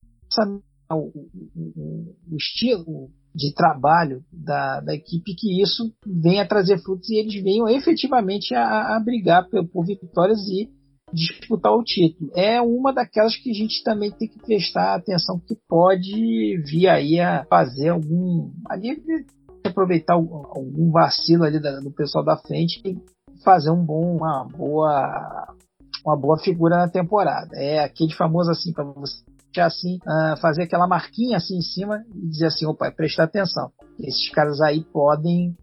o, 0.91 1.11
o, 1.55 2.15
o 2.31 2.35
estilo 2.35 3.09
de 3.33 3.53
trabalho 3.53 4.23
da, 4.31 4.79
da, 4.79 4.93
equipe 4.93 5.35
que 5.35 5.61
isso 5.61 5.93
venha 6.05 6.47
trazer 6.47 6.77
frutos 6.81 7.09
e 7.09 7.17
eles 7.19 7.43
venham 7.43 7.67
efetivamente 7.67 8.53
a, 8.53 8.95
a 8.95 8.99
brigar 8.99 9.49
por, 9.49 9.67
por 9.67 9.85
vitórias 9.85 10.39
e 10.47 10.69
disputar 11.15 11.71
o 11.71 11.83
título. 11.83 12.29
É 12.35 12.61
uma 12.61 12.93
daquelas 12.93 13.35
que 13.35 13.49
a 13.49 13.53
gente 13.53 13.83
também 13.83 14.11
tem 14.11 14.27
que 14.27 14.39
prestar 14.39 14.95
atenção 14.95 15.39
que 15.39 15.55
pode 15.67 16.61
vir 16.65 16.87
aí 16.87 17.19
a 17.19 17.45
fazer 17.45 17.89
algum 17.89 18.51
ali 18.69 19.01
aproveitar 19.63 20.13
algum 20.13 20.91
vacilo 20.91 21.43
ali 21.43 21.59
do 21.59 21.91
pessoal 21.91 22.23
da 22.23 22.37
frente 22.37 22.81
e 22.85 22.95
fazer 23.43 23.71
um 23.71 23.83
bom, 23.83 24.17
uma 24.17 24.45
boa 24.45 25.53
uma 26.05 26.15
boa 26.15 26.37
figura 26.37 26.77
na 26.77 26.87
temporada. 26.87 27.55
É 27.55 27.83
aquele 27.83 28.13
famoso 28.13 28.51
assim 28.51 28.71
para 28.71 28.83
você 28.83 29.23
assim 29.57 29.97
uh, 30.05 30.39
fazer 30.41 30.63
aquela 30.63 30.85
marquinha 30.85 31.37
assim 31.37 31.57
em 31.57 31.61
cima 31.61 32.03
e 32.13 32.27
dizer 32.27 32.47
assim, 32.47 32.65
opa, 32.65 32.91
prestar 32.91 33.23
atenção. 33.23 33.71
Esses 33.99 34.29
caras 34.29 34.61
aí 34.61 34.83
podem 34.83 35.55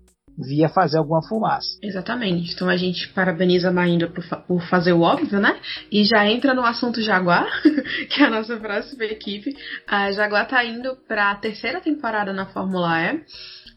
via 0.43 0.69
fazer 0.69 0.99
alguma 0.99 1.23
fumaça. 1.23 1.79
Exatamente. 1.83 2.53
Então 2.53 2.69
a 2.69 2.77
gente 2.77 3.09
parabeniza 3.09 3.69
a 3.69 3.73
Maíra 3.73 4.09
por, 4.09 4.25
por, 4.47 4.63
fazer 4.69 4.93
o 4.93 5.01
óbvio, 5.01 5.41
né? 5.41 5.59
E 5.91 6.05
já 6.05 6.27
entra 6.27 6.55
no 6.55 6.65
assunto 6.65 7.01
Jaguar, 7.01 7.47
que 8.11 8.23
é 8.23 8.27
a 8.27 8.31
nossa 8.31 8.57
próxima 8.57 9.05
equipe. 9.05 9.57
A 9.87 10.13
Jaguar 10.13 10.47
tá 10.49 10.65
indo 10.65 10.97
para 11.09 11.31
a 11.31 11.37
terceira 11.37 11.81
temporada 11.81 12.33
na 12.33 12.47
Fórmula 12.47 13.01
E. 13.01 13.21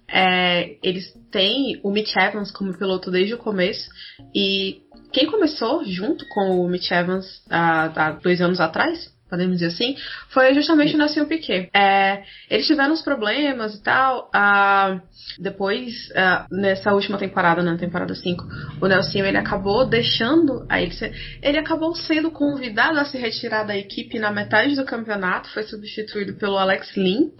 É, 0.07 0.77
eles 0.83 1.11
têm 1.31 1.79
o 1.83 1.91
Mitch 1.91 2.15
Evans 2.15 2.51
como 2.51 2.77
piloto 2.77 3.09
desde 3.09 3.33
o 3.33 3.39
começo 3.39 3.89
e 4.35 4.81
quem 5.11 5.25
começou 5.25 5.83
junto 5.83 6.23
com 6.29 6.59
o 6.59 6.69
Mitch 6.69 6.91
Evans 6.91 7.25
há, 7.49 7.85
há 7.85 8.11
dois 8.11 8.39
anos 8.39 8.59
atrás 8.59 9.14
podemos 9.29 9.57
dizer 9.57 9.67
assim, 9.67 9.95
foi 10.29 10.53
justamente 10.53 10.95
o 10.95 10.97
Nelson 10.97 11.25
Piquet. 11.25 11.69
É, 11.73 12.23
eles 12.49 12.67
tiveram 12.67 12.93
uns 12.93 13.01
problemas 13.01 13.75
e 13.75 13.81
tal. 13.81 14.29
Uh, 14.33 15.01
depois, 15.39 16.09
uh, 16.11 16.45
nessa 16.51 16.93
última 16.93 17.17
temporada, 17.17 17.63
na 17.63 17.77
temporada 17.77 18.13
5, 18.13 18.45
o 18.81 18.87
Nelson 18.87 19.19
ele 19.19 19.37
acabou 19.37 19.85
deixando 19.85 20.65
a 20.69 20.81
ele, 20.81 20.93
ele 21.41 21.57
acabou 21.57 21.95
sendo 21.95 22.29
convidado 22.31 22.99
a 22.99 23.05
se 23.05 23.17
retirar 23.17 23.63
da 23.63 23.75
equipe 23.75 24.19
na 24.19 24.31
metade 24.31 24.75
do 24.75 24.85
campeonato, 24.85 25.49
foi 25.49 25.63
substituído 25.63 26.33
pelo 26.35 26.57
Alex 26.57 26.95
Lin. 26.95 27.31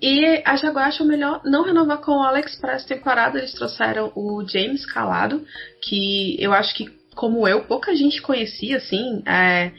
E 0.00 0.42
a 0.44 0.56
Jaguar 0.56 0.88
achou 0.88 1.06
melhor 1.06 1.40
não 1.44 1.64
renovar 1.64 1.98
com 1.98 2.12
o 2.12 2.22
Alex 2.22 2.56
para 2.56 2.74
essa 2.74 2.86
temporada. 2.86 3.38
Eles 3.38 3.52
trouxeram 3.52 4.12
o 4.14 4.44
James 4.46 4.86
Calado, 4.86 5.44
que 5.82 6.36
eu 6.38 6.52
acho 6.52 6.74
que, 6.74 6.88
como 7.14 7.46
eu, 7.48 7.64
pouca 7.64 7.94
gente 7.94 8.22
conhecia, 8.22 8.76
assim. 8.76 9.22
É, 9.26 9.72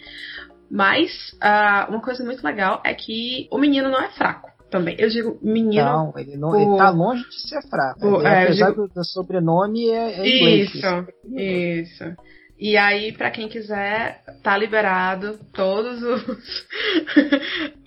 mas 0.72 1.34
uh, 1.34 1.92
uma 1.92 2.02
coisa 2.02 2.24
muito 2.24 2.42
legal 2.42 2.82
é 2.86 2.94
que 2.94 3.50
o 3.52 3.58
menino 3.58 3.90
não 3.90 4.02
é 4.02 4.10
fraco 4.12 4.50
também. 4.70 4.96
Eu 4.98 5.10
digo 5.10 5.38
menino. 5.42 5.84
Não, 5.84 6.14
ele, 6.16 6.38
não, 6.38 6.50
o... 6.52 6.56
ele 6.56 6.78
tá 6.78 6.90
longe 6.90 7.28
de 7.28 7.50
ser 7.50 7.62
fraco. 7.64 8.08
O, 8.08 8.26
é, 8.26 8.44
apesar 8.44 8.70
digo... 8.70 8.88
do, 8.88 8.94
do, 8.94 9.04
sobrenome 9.04 9.90
é, 9.90 10.14
é 10.14 10.38
inglês. 10.38 10.74
Isso, 10.74 10.88
isso. 11.36 12.04
E 12.62 12.78
aí, 12.78 13.12
para 13.12 13.32
quem 13.32 13.50
quiser, 13.50 14.22
tá 14.44 14.56
liberado 14.56 15.40
todos 15.52 16.00
os, 16.04 16.28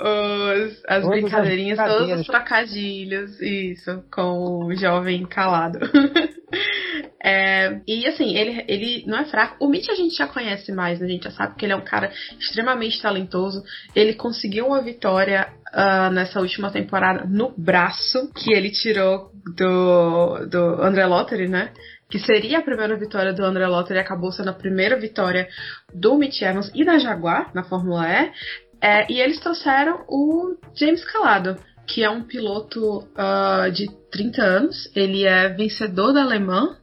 os 0.01 0.83
as 0.89 1.03
todas 1.05 1.21
brincadeirinhas, 1.21 1.79
as 1.79 1.93
todos 1.93 2.21
os 2.21 2.27
trocadilhos, 2.27 3.41
isso, 3.41 4.03
com 4.13 4.65
o 4.65 4.75
jovem 4.75 5.25
calado. 5.27 5.79
é, 7.23 7.83
e 7.87 8.05
assim, 8.09 8.37
ele, 8.37 8.65
ele 8.67 9.05
não 9.07 9.19
é 9.19 9.25
fraco. 9.27 9.65
O 9.65 9.69
Mitch 9.69 9.89
a 9.91 9.95
gente 9.95 10.17
já 10.17 10.27
conhece 10.27 10.73
mais, 10.73 10.99
né? 10.99 11.07
a 11.07 11.11
gente 11.11 11.23
já 11.23 11.31
sabe 11.31 11.55
que 11.55 11.65
ele 11.65 11.73
é 11.73 11.77
um 11.77 11.85
cara 11.85 12.11
extremamente 12.41 13.01
talentoso. 13.01 13.63
Ele 13.95 14.15
conseguiu 14.15 14.67
uma 14.67 14.83
vitória 14.83 15.53
uh, 15.73 16.11
nessa 16.13 16.41
última 16.41 16.73
temporada 16.73 17.25
no 17.29 17.55
braço 17.57 18.29
que 18.35 18.53
ele 18.53 18.73
tirou 18.73 19.31
do, 19.57 20.47
do 20.47 20.83
André 20.83 21.07
Lottery, 21.07 21.47
né? 21.47 21.73
Que 22.09 22.19
seria 22.19 22.59
a 22.59 22.63
primeira 22.63 22.97
vitória 22.97 23.33
do 23.33 23.45
André 23.45 23.67
Lottery, 23.67 23.99
acabou 23.99 24.31
sendo 24.31 24.51
a 24.51 24.55
primeira 24.55 24.99
vitória 24.99 25.49
do 25.93 26.17
Mitch 26.17 26.43
Evans 26.43 26.71
e 26.75 26.85
da 26.85 26.99
Jaguar 26.99 27.51
na 27.55 27.65
Fórmula 27.65 28.07
E. 28.09 28.33
É, 28.81 29.11
e 29.11 29.21
eles 29.21 29.41
trouxeram 29.41 30.05
o 30.09 30.57
James 30.75 31.05
Calado, 31.05 31.57
que 31.87 32.05
é 32.05 32.11
um 32.11 32.23
piloto 32.23 32.99
uh, 32.99 33.71
de 33.73 33.91
30 34.11 34.43
anos. 34.43 34.91
Ele 34.95 35.25
é 35.25 35.49
vencedor 35.49 36.13
da 36.13 36.23
Alemã. 36.23 36.77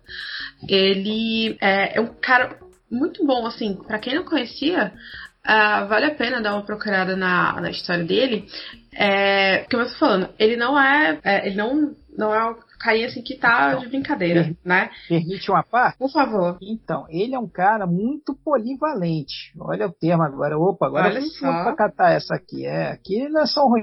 Ele 0.68 1.58
é, 1.62 1.98
é 1.98 2.02
um 2.02 2.08
cara 2.08 2.58
muito 2.90 3.26
bom, 3.26 3.46
assim, 3.46 3.76
para 3.76 4.00
quem 4.00 4.16
não 4.16 4.26
conhecia, 4.26 4.92
uh, 5.46 5.88
vale 5.88 6.08
a 6.08 6.16
pena 6.16 6.42
dar 6.42 6.54
uma 6.54 6.66
procurada 6.66 7.16
na, 7.16 7.62
na 7.62 7.72
história 7.72 8.04
dele. 8.04 8.48
É, 8.94 9.66
como 9.72 9.84
eu 9.84 9.90
tô 9.90 9.96
falando, 9.96 10.30
ele 10.38 10.58
não 10.58 10.80
é, 10.80 11.20
é 11.24 11.48
ele 11.48 11.56
não, 11.56 11.96
não 12.18 12.34
é 12.36 12.56
cair 12.82 13.06
assim 13.06 13.22
que 13.22 13.36
tá 13.38 13.70
então, 13.70 13.82
de 13.82 13.88
brincadeira, 13.88 14.44
per 14.44 14.58
né? 14.66 14.90
Permite 15.08 15.52
uma 15.52 15.64
parte? 15.64 15.98
Por 15.98 16.12
favor. 16.12 16.58
Então, 16.62 17.06
ele 17.10 17.36
é 17.36 17.40
um 17.40 17.48
cara 17.48 17.86
muito 17.86 18.36
polivalente. 18.44 19.54
Olha 19.60 19.88
o 19.88 19.94
termo 19.94 20.24
agora. 20.24 20.58
Opa, 20.58 20.88
agora 20.88 21.08
Olha 21.08 21.20
eu 21.20 21.24
fui 21.24 21.40
pra 21.40 21.76
catar 21.76 22.12
essa 22.12 22.36
aqui. 22.36 22.66
É, 22.66 22.92
aqui 22.92 23.30
não 23.30 23.42
é 23.42 23.46
só 23.46 23.66
um 23.66 23.76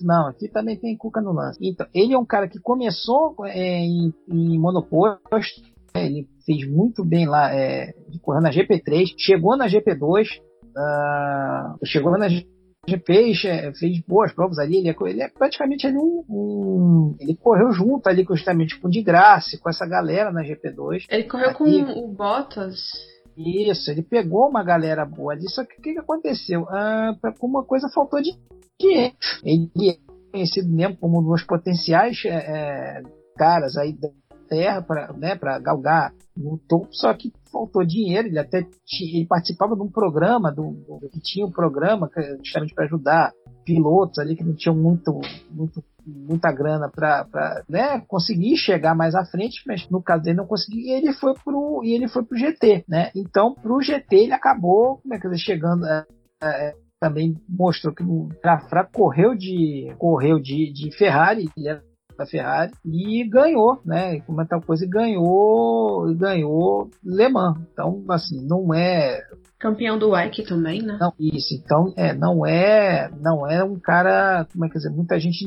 não, 0.00 0.28
aqui 0.28 0.48
também 0.48 0.76
tem 0.76 0.96
cuca 0.96 1.20
no 1.20 1.32
lance. 1.32 1.58
Então, 1.62 1.86
ele 1.94 2.14
é 2.14 2.18
um 2.18 2.24
cara 2.24 2.48
que 2.48 2.58
começou 2.58 3.34
é, 3.44 3.78
em, 3.80 4.12
em 4.28 4.58
monopólio, 4.58 5.18
ele 5.94 6.28
fez 6.44 6.68
muito 6.68 7.04
bem 7.04 7.26
lá, 7.26 7.54
é, 7.54 7.94
correndo 8.20 8.44
na 8.44 8.50
GP3, 8.50 9.06
chegou 9.16 9.56
na 9.56 9.66
GP2, 9.66 10.26
uh, 10.76 10.78
ah, 10.78 11.76
chegou 11.84 12.18
na 12.18 12.28
fez, 13.06 13.40
fez 13.78 14.00
boas 14.06 14.32
provas 14.32 14.58
ali, 14.58 14.78
ele 14.78 14.90
é, 14.90 14.96
ele 15.06 15.22
é 15.22 15.28
praticamente 15.28 15.86
ali 15.86 15.96
um, 15.96 16.24
um, 16.28 17.16
Ele 17.20 17.36
correu 17.36 17.72
junto 17.72 18.08
ali 18.08 18.24
justamente 18.24 18.78
com 18.78 18.88
o 18.88 18.90
de 18.90 19.02
Graça, 19.02 19.58
com 19.58 19.68
essa 19.68 19.86
galera 19.86 20.30
na 20.30 20.42
GP2. 20.42 21.06
Ele 21.08 21.24
correu 21.24 21.50
aqui. 21.50 21.84
com 21.84 22.04
o 22.04 22.08
Bottas. 22.08 22.78
Isso, 23.36 23.90
ele 23.90 24.02
pegou 24.02 24.48
uma 24.48 24.62
galera 24.62 25.04
boa 25.04 25.32
ali, 25.32 25.48
só 25.48 25.64
que 25.64 25.78
o 25.78 25.82
que, 25.82 25.92
que 25.94 25.98
aconteceu? 25.98 26.66
Ah, 26.68 27.16
uma 27.42 27.64
coisa 27.64 27.88
faltou 27.92 28.22
de 28.22 28.30
dinheiro. 28.80 29.14
Ele 29.44 29.70
é 29.90 29.96
conhecido 30.30 30.68
mesmo 30.68 30.96
como 30.96 31.20
um 31.20 31.24
dos 31.24 31.42
potenciais 31.42 32.22
é, 32.24 32.28
é 32.28 33.02
caras 33.36 33.76
aí 33.76 33.92
terra 34.54 34.82
para 34.82 35.12
né, 35.14 35.36
galgar 35.60 36.12
no 36.36 36.58
topo, 36.68 36.88
só 36.92 37.12
que 37.12 37.32
faltou 37.50 37.84
dinheiro, 37.84 38.28
ele 38.28 38.38
até 38.38 38.62
tinha, 38.84 39.18
ele 39.18 39.26
participava 39.26 39.74
de 39.74 39.82
um 39.82 39.90
programa, 39.90 40.52
do, 40.52 40.72
do 41.00 41.08
que 41.10 41.20
tinha 41.20 41.44
um 41.44 41.50
programa 41.50 42.08
justamente 42.44 42.74
para 42.74 42.84
ajudar 42.84 43.32
pilotos 43.64 44.18
ali 44.18 44.36
que 44.36 44.44
não 44.44 44.54
tinham 44.54 44.76
muito, 44.76 45.20
muito 45.50 45.82
muita 46.06 46.52
grana 46.52 46.90
para 46.90 47.64
né, 47.66 47.98
conseguir 48.06 48.58
chegar 48.58 48.94
mais 48.94 49.14
à 49.14 49.24
frente, 49.24 49.62
mas 49.66 49.88
no 49.88 50.02
caso 50.02 50.22
dele 50.22 50.36
não 50.36 50.46
conseguiu, 50.46 50.80
e 50.80 50.90
ele 50.90 51.14
foi 51.14 51.32
pro 51.42 51.80
e 51.82 51.94
ele 51.94 52.08
foi 52.08 52.22
pro 52.22 52.36
GT, 52.36 52.84
né? 52.86 53.10
Então, 53.16 53.54
pro 53.54 53.80
GT 53.80 54.14
ele 54.14 54.32
acabou, 54.34 54.98
como 54.98 55.14
é 55.14 55.18
que 55.18 55.34
chegando 55.38 55.86
é, 55.86 56.04
é, 56.42 56.74
também 57.00 57.34
mostrou 57.48 57.94
que 57.94 58.02
o 58.02 58.28
Trafra 58.42 58.86
correu 58.92 59.34
de 59.34 59.94
correu 59.98 60.38
de, 60.38 60.70
de 60.74 60.94
Ferrari, 60.94 61.48
ele 61.56 61.68
era 61.68 61.82
da 62.16 62.26
Ferrari 62.26 62.72
e 62.84 63.28
ganhou, 63.28 63.80
né? 63.84 64.20
Como 64.20 64.40
é 64.40 64.44
tal 64.44 64.60
coisa, 64.60 64.86
ganhou, 64.88 66.14
ganhou 66.14 66.90
Le 67.04 67.28
Mans. 67.28 67.58
Então, 67.72 68.04
assim, 68.08 68.44
não 68.46 68.72
é 68.72 69.22
Campeão 69.64 69.98
do 69.98 70.10
WEC 70.10 70.42
também, 70.42 70.82
né? 70.82 70.98
Não, 71.00 71.14
isso. 71.18 71.54
Então, 71.54 71.94
é, 71.96 72.12
não 72.12 72.44
é, 72.44 73.10
não 73.18 73.48
é 73.48 73.64
um 73.64 73.78
cara, 73.80 74.46
como 74.52 74.66
é 74.66 74.68
que 74.68 74.74
dizer, 74.74 74.90
muita 74.90 75.18
gente 75.18 75.46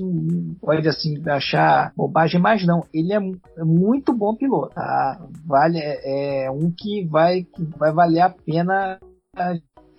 pode 0.60 0.88
assim 0.88 1.22
achar 1.30 1.94
bobagem, 1.96 2.42
mas 2.42 2.66
não. 2.66 2.84
Ele 2.92 3.14
é, 3.14 3.18
é 3.18 3.64
muito 3.64 4.12
bom 4.12 4.36
piloto. 4.36 4.74
Tá? 4.74 5.24
Vale, 5.46 5.78
é, 5.78 6.46
é 6.46 6.52
um 6.52 6.74
que 6.76 7.06
vai, 7.06 7.44
que 7.44 7.64
vai 7.78 7.94
valer 7.94 8.22
a 8.22 8.30
pena 8.30 8.98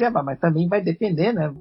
levar, 0.00 0.24
mas 0.24 0.40
também 0.40 0.66
vai 0.66 0.82
depender, 0.82 1.32
né? 1.32 1.54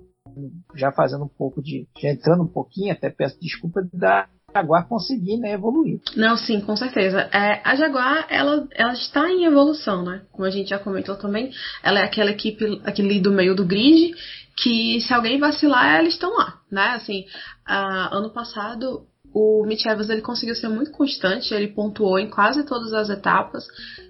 Já 0.76 0.92
fazendo 0.92 1.26
um 1.26 1.30
pouco 1.30 1.62
de, 1.62 1.88
já 2.00 2.10
entrando 2.10 2.42
um 2.42 2.48
pouquinho, 2.48 2.92
até 2.92 3.12
peço 3.12 3.40
desculpa 3.40 3.88
da 3.94 4.28
Jaguar 4.56 4.88
conseguir 4.88 5.38
né, 5.38 5.52
evoluir. 5.52 6.00
Não, 6.16 6.38
sim, 6.38 6.62
com 6.62 6.76
certeza. 6.76 7.20
É, 7.34 7.62
a 7.64 7.76
Jaguar, 7.76 8.28
ela, 8.30 8.68
ela 8.72 8.94
está 8.94 9.30
em 9.30 9.44
evolução, 9.44 10.04
né? 10.04 10.22
Como 10.32 10.46
a 10.46 10.50
gente 10.50 10.70
já 10.70 10.80
comentou 10.80 11.16
também, 11.16 11.52
ela 11.84 12.00
é 12.00 12.04
aquela 12.04 12.32
equipe 12.32 12.82
aquele 12.86 13.20
do 13.20 13.32
meio 13.32 13.54
do 13.54 13.66
grid 13.66 14.16
que 14.56 15.02
se 15.02 15.14
alguém 15.14 15.38
vacilar, 15.38 16.00
eles 16.00 16.14
estão 16.14 16.36
lá, 16.36 16.60
né? 16.72 16.94
Assim, 16.96 17.26
ano 17.68 18.32
passado 18.32 19.06
o 19.34 19.66
Mitch 19.68 19.86
Evans 19.86 20.10
ele 20.10 20.22
conseguiu 20.22 20.56
ser 20.56 20.70
muito 20.70 20.92
constante, 20.92 21.54
ele 21.54 21.68
pontuou 21.68 22.18
em 22.18 22.30
quase 22.30 22.66
todas 22.66 22.94
as 22.94 23.10
etapas 23.10 23.68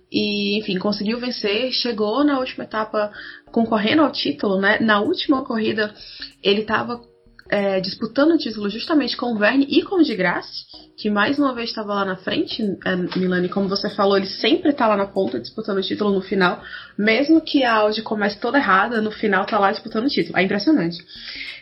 e, 0.10 0.58
enfim, 0.60 0.78
conseguiu 0.78 1.20
vencer, 1.20 1.72
chegou 1.72 2.24
na 2.24 2.40
última 2.40 2.64
etapa 2.64 3.12
concorrendo 3.52 4.04
ao 4.04 4.12
título, 4.12 4.62
né? 4.62 4.80
Na 4.80 5.02
última 5.02 5.44
corrida 5.44 5.94
ele 6.42 6.62
estava 6.62 7.02
é, 7.50 7.80
disputando 7.80 8.32
o 8.32 8.38
título 8.38 8.70
justamente 8.70 9.16
com 9.16 9.34
o 9.34 9.38
Verne 9.38 9.66
e 9.70 9.82
com 9.84 9.96
o 9.96 10.04
de 10.04 10.16
Grasse, 10.16 10.66
que 10.98 11.10
mais 11.10 11.38
uma 11.38 11.54
vez 11.54 11.70
estava 11.70 11.94
lá 11.94 12.06
na 12.06 12.18
frente. 12.18 12.62
É, 12.86 12.96
Milani, 13.18 13.50
como 13.50 13.70
você 13.70 13.90
falou, 13.90 14.18
ele 14.18 14.28
sempre 14.28 14.72
está 14.72 14.88
lá 14.88 14.98
na 14.98 15.06
ponta 15.06 15.40
disputando 15.40 15.78
o 15.78 15.82
título 15.82 16.14
no 16.14 16.22
final, 16.22 16.62
mesmo 16.98 17.42
que 17.42 17.64
a 17.64 17.74
Audi 17.76 18.02
comece 18.02 18.40
toda 18.40 18.58
errada, 18.58 19.02
no 19.02 19.12
final 19.12 19.46
tá 19.46 19.60
lá 19.60 19.72
disputando 19.72 20.06
o 20.06 20.10
título. 20.10 20.38
É 20.38 20.44
impressionante. 20.44 20.98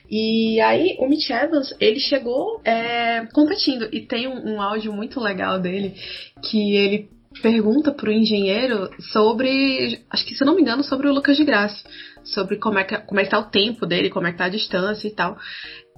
E 0.09 0.59
aí 0.61 0.95
o 0.99 1.07
Mitch 1.07 1.29
Evans, 1.29 1.73
ele 1.79 1.99
chegou 1.99 2.61
é, 2.63 3.25
competindo 3.33 3.87
e 3.91 4.01
tem 4.01 4.27
um, 4.27 4.55
um 4.55 4.61
áudio 4.61 4.93
muito 4.93 5.19
legal 5.19 5.59
dele 5.59 5.95
que 6.43 6.75
ele 6.75 7.09
pergunta 7.41 7.91
pro 7.91 8.11
engenheiro 8.11 8.89
sobre, 9.11 10.01
acho 10.09 10.25
que 10.25 10.35
se 10.35 10.45
não 10.45 10.55
me 10.55 10.61
engano, 10.61 10.83
sobre 10.83 11.07
o 11.07 11.13
Lucas 11.13 11.37
de 11.37 11.43
Graça, 11.43 11.83
sobre 12.25 12.57
como 12.57 12.79
é 12.79 12.83
que, 12.83 12.97
como 12.97 13.19
é 13.19 13.23
que 13.23 13.29
tá 13.29 13.39
o 13.39 13.49
tempo 13.49 13.85
dele, 13.85 14.09
como 14.09 14.27
é 14.27 14.31
que 14.31 14.37
tá 14.37 14.45
a 14.45 14.49
distância 14.49 15.07
e 15.07 15.11
tal. 15.11 15.37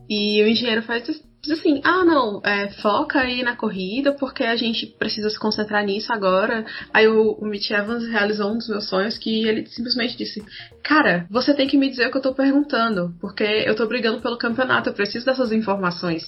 E 0.10 0.42
o 0.42 0.48
engenheiro 0.48 0.82
faz 0.84 1.10
assim, 1.52 1.82
ah 1.84 2.04
não, 2.04 2.42
é, 2.44 2.70
foca 2.82 3.20
aí 3.20 3.44
na 3.44 3.56
corrida 3.56 4.14
porque 4.14 4.44
a 4.44 4.56
gente 4.56 4.86
precisa 4.86 5.30
se 5.30 5.40
concentrar 5.40 5.84
nisso 5.86 6.12
agora. 6.12 6.66
Aí 6.94 7.08
o, 7.08 7.34
o 7.34 7.46
Mitch 7.46 7.72
Evans 7.72 8.08
realizou 8.08 8.52
um 8.52 8.58
dos 8.58 8.70
meus 8.70 8.88
sonhos 8.88 9.18
que 9.18 9.48
ele 9.48 9.66
simplesmente 9.68 10.18
disse, 10.18 10.44
cara, 10.84 11.26
você 11.30 11.54
tem 11.54 11.68
que 11.68 11.78
me 11.78 11.90
dizer 11.90 12.08
o 12.08 12.12
que 12.12 12.18
eu 12.18 12.22
tô 12.22 12.34
perguntando, 12.34 13.14
porque 13.20 13.44
eu 13.44 13.76
tô 13.76 13.86
brigando 13.86 14.22
pelo 14.22 14.38
campeonato, 14.38 14.90
eu 14.90 14.94
preciso 14.94 15.26
dessas 15.26 15.52
informações. 15.52 16.24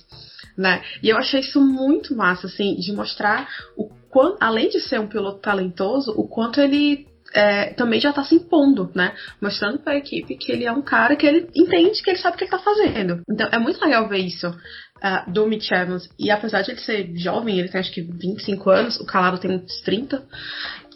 Né? 0.58 0.82
E 1.02 1.10
eu 1.10 1.18
achei 1.18 1.40
isso 1.40 1.62
muito 1.62 2.14
massa, 2.16 2.48
assim, 2.48 2.76
de 2.76 2.92
mostrar 2.92 3.48
o 3.78 3.90
quanto, 4.10 4.38
além 4.42 4.70
de 4.70 4.82
ser 4.82 5.00
um 5.00 5.08
piloto 5.08 5.40
talentoso, 5.40 6.12
o 6.12 6.28
quanto 6.28 6.60
ele 6.60 7.08
é, 7.34 7.74
também 7.74 8.00
já 8.00 8.10
está 8.10 8.24
se 8.24 8.36
impondo, 8.36 8.92
né? 8.96 9.14
Mostrando 9.42 9.80
para 9.80 9.94
a 9.94 9.98
equipe 9.98 10.36
que 10.36 10.52
ele 10.52 10.66
é 10.66 10.72
um 10.72 10.82
cara 10.82 11.16
que 11.16 11.26
ele 11.26 11.48
entende, 11.56 12.02
que 12.02 12.10
ele 12.10 12.20
sabe 12.20 12.36
o 12.36 12.38
que 12.38 12.46
ele 12.46 12.56
está 12.56 12.64
fazendo. 12.64 13.22
Então 13.30 13.48
é 13.52 13.60
muito 13.60 13.84
legal 13.84 14.08
ver 14.08 14.20
isso 14.20 14.48
uh, 14.48 15.32
do 15.32 15.48
Mitch 15.48 15.72
Evans. 15.72 16.10
E 16.18 16.32
apesar 16.32 16.62
de 16.62 16.72
ele 16.72 16.80
ser 16.80 17.12
jovem, 17.16 17.60
ele 17.60 17.70
tem 17.70 17.80
acho 17.80 17.92
que 17.92 18.02
25 18.02 18.70
anos, 18.70 19.00
o 19.00 19.06
Calado 19.06 19.40
tem 19.40 19.52
uns 19.52 19.82
30. 19.82 20.24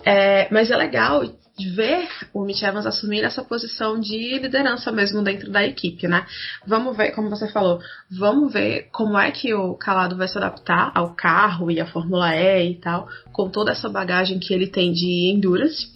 É, 0.06 0.48
mas 0.52 0.69
é 0.69 0.76
legal 0.76 1.24
de 1.57 1.69
ver 1.69 2.07
o 2.33 2.43
Mitch 2.43 2.63
Evans 2.63 2.85
assumir 2.85 3.23
essa 3.23 3.43
posição 3.43 3.99
de 3.99 4.39
liderança 4.39 4.91
mesmo 4.91 5.21
dentro 5.21 5.51
da 5.51 5.63
equipe, 5.63 6.07
né? 6.07 6.25
Vamos 6.65 6.97
ver, 6.97 7.11
como 7.11 7.29
você 7.29 7.47
falou, 7.47 7.79
vamos 8.09 8.51
ver 8.51 8.89
como 8.91 9.17
é 9.17 9.31
que 9.31 9.53
o 9.53 9.75
Calado 9.75 10.17
vai 10.17 10.27
se 10.27 10.37
adaptar 10.37 10.91
ao 10.95 11.13
carro 11.13 11.69
e 11.69 11.79
à 11.79 11.85
Fórmula 11.85 12.35
E 12.35 12.71
e 12.71 12.75
tal, 12.79 13.07
com 13.31 13.49
toda 13.49 13.71
essa 13.71 13.87
bagagem 13.87 14.39
que 14.39 14.53
ele 14.53 14.67
tem 14.67 14.91
de 14.91 15.31
endurance. 15.31 15.87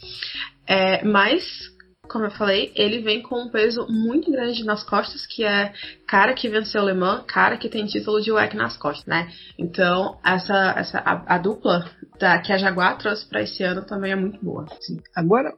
É, 0.67 1.03
mas 1.03 1.43
como 2.07 2.25
eu 2.25 2.31
falei, 2.31 2.71
ele 2.75 2.99
vem 2.99 3.21
com 3.21 3.35
um 3.43 3.49
peso 3.49 3.85
muito 3.89 4.31
grande 4.31 4.63
nas 4.63 4.83
costas, 4.83 5.25
que 5.25 5.43
é 5.43 5.73
cara 6.07 6.33
que 6.33 6.49
venceu 6.49 6.81
o 6.81 6.85
Le 6.85 6.93
Mans, 6.93 7.23
cara 7.27 7.57
que 7.57 7.69
tem 7.69 7.85
título 7.85 8.21
de 8.21 8.31
WEC 8.31 8.55
nas 8.55 8.77
costas, 8.77 9.05
né? 9.05 9.29
Então, 9.57 10.17
essa, 10.25 10.73
essa 10.77 10.99
a, 10.99 11.35
a 11.35 11.37
dupla 11.37 11.89
da, 12.19 12.39
que 12.39 12.51
a 12.51 12.57
Jaguar 12.57 12.97
trouxe 12.97 13.27
para 13.27 13.41
esse 13.41 13.63
ano 13.63 13.85
também 13.85 14.11
é 14.11 14.15
muito 14.15 14.43
boa. 14.43 14.65
Sim. 14.81 14.97
Agora, 15.15 15.53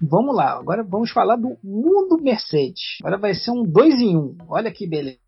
vamos 0.00 0.34
lá. 0.34 0.58
Agora 0.58 0.82
vamos 0.82 1.10
falar 1.10 1.36
do 1.36 1.56
mundo 1.62 2.22
Mercedes. 2.22 2.98
Agora 3.00 3.18
vai 3.18 3.34
ser 3.34 3.50
um 3.50 3.62
dois 3.62 3.94
em 4.00 4.16
um. 4.16 4.36
Olha 4.48 4.70
que 4.70 4.86
beleza. 4.86 5.27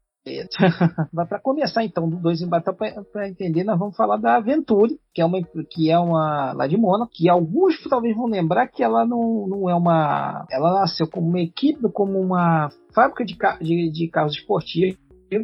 Para 1.15 1.41
começar 1.43 1.85
então 1.85 2.09
do 2.09 2.17
dois 2.17 2.43
embates 2.43 2.73
para 3.13 3.29
entender, 3.29 3.65
nós 3.65 3.79
vamos 3.79 3.97
falar 3.97 4.17
da 4.17 4.37
Aventure, 4.37 4.99
que 5.15 5.21
é 5.23 5.25
uma 5.25 5.41
que 5.71 5.91
é 5.91 5.99
uma 5.99 6.53
lá 6.53 6.67
de 6.67 6.77
Mônaco, 6.77 7.11
que 7.13 7.29
alguns 7.29 7.83
talvez 7.89 8.15
vão 8.17 8.27
lembrar 8.27 8.69
que 8.69 8.83
ela 8.83 9.07
não, 9.07 9.47
não 9.49 9.71
é 9.71 9.75
uma, 9.75 10.47
ela 10.51 10.81
nasceu 10.81 11.09
como 11.09 11.29
uma 11.29 11.41
equipe, 11.41 11.91
como 11.93 12.21
uma 12.21 12.69
fábrica 12.95 13.25
de, 13.25 13.37
de, 13.61 13.91
de 13.91 14.09
carros 14.09 14.35
esportivos, 14.35 14.99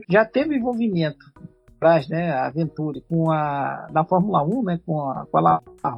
já 0.09 0.25
teve 0.25 0.57
envolvimento 0.57 1.25
atrás, 1.77 2.09
né, 2.09 2.31
a 2.33 2.47
Aventure 2.47 3.03
com 3.09 3.31
a 3.31 3.89
na 3.91 4.05
Fórmula 4.05 4.43
1, 4.43 4.63
né, 4.63 4.81
com 4.85 5.01
a, 5.11 5.27
com 5.27 5.39
a, 5.39 5.63
a 5.83 5.91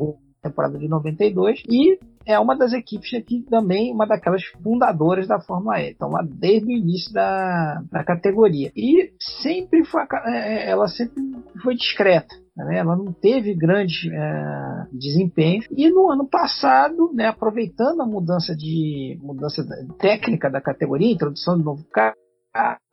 temporada 0.48 0.78
de 0.78 0.88
92 0.88 1.62
e 1.68 1.98
é 2.28 2.38
uma 2.38 2.54
das 2.54 2.74
equipes 2.74 3.14
aqui 3.14 3.42
também, 3.48 3.90
uma 3.90 4.06
daquelas 4.06 4.44
fundadoras 4.62 5.26
da 5.26 5.40
Fórmula 5.40 5.80
E. 5.80 5.92
Então, 5.92 6.11
lá 6.11 6.22
desde 6.22 6.66
o 6.66 6.76
início 6.76 7.11
da, 7.11 7.82
da 7.90 8.04
categoria. 8.04 8.70
E 8.76 9.12
sempre 9.40 9.82
foi, 9.87 10.02
é, 10.26 10.66
é, 10.66 10.70
ela 10.70 10.88
sempre 10.88 11.22
foi 11.62 11.74
discreta. 11.74 12.34
Né? 12.54 12.78
Ela 12.80 12.94
não 12.94 13.14
teve 13.14 13.54
grande 13.54 14.11
é, 14.12 14.87
desempenho. 14.92 15.62
E 15.70 15.88
no 15.90 16.11
ano 16.11 16.28
passado, 16.28 17.11
né, 17.14 17.28
aproveitando 17.28 18.02
a 18.02 18.06
mudança 18.06 18.54
de 18.54 19.18
mudança 19.22 19.66
técnica 19.98 20.50
da 20.50 20.61
categoria, 20.61 21.11
introdução 21.11 21.56
de 21.56 21.64
novo 21.64 21.82
carro, 21.90 22.14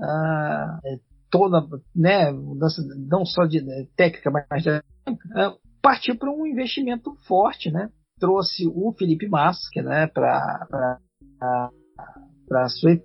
uh, 0.01 0.99
toda 1.29 1.65
né, 1.93 2.31
mudança 2.31 2.81
não 3.09 3.25
só 3.25 3.45
de 3.45 3.61
técnica, 3.97 4.31
mas 4.31 4.63
de, 4.63 4.69
uh, 4.69 5.64
partiu 5.85 6.17
para 6.17 6.31
um 6.31 6.47
investimento 6.47 7.15
forte, 7.27 7.69
né? 7.69 7.89
trouxe 8.19 8.67
o 8.67 8.91
Felipe 8.97 9.27
Massa, 9.27 9.59
né, 9.75 10.07
para 10.07 10.99
para 12.47 12.69
sua 12.69 12.97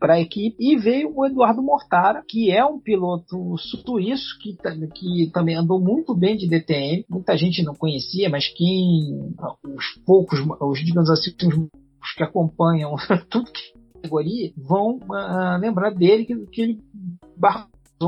para 0.00 0.14
a 0.14 0.20
equipe 0.20 0.56
e 0.58 0.76
veio 0.76 1.12
o 1.14 1.24
Eduardo 1.24 1.62
Mortara, 1.62 2.24
que 2.26 2.50
é 2.50 2.64
um 2.64 2.80
piloto 2.80 3.56
suíço 3.56 4.36
que, 4.40 4.56
que 4.94 5.30
também 5.32 5.54
andou 5.54 5.80
muito 5.80 6.12
bem 6.12 6.36
de 6.36 6.48
DTM. 6.48 7.04
Muita 7.08 7.36
gente 7.36 7.62
não 7.62 7.72
conhecia, 7.72 8.28
mas 8.28 8.48
quem 8.48 9.32
os 9.64 10.02
poucos, 10.04 10.40
os 10.60 10.80
digamos 10.80 11.08
assim, 11.08 11.30
os 11.40 12.14
que 12.16 12.24
acompanham 12.24 12.96
tudo 13.30 13.52
que 13.52 13.60
é 13.60 13.98
categoria 13.98 14.52
vão 14.56 14.96
uh, 14.96 15.56
lembrar 15.60 15.90
dele 15.90 16.24
que, 16.24 16.34
que 16.46 16.62
ele 16.62 16.80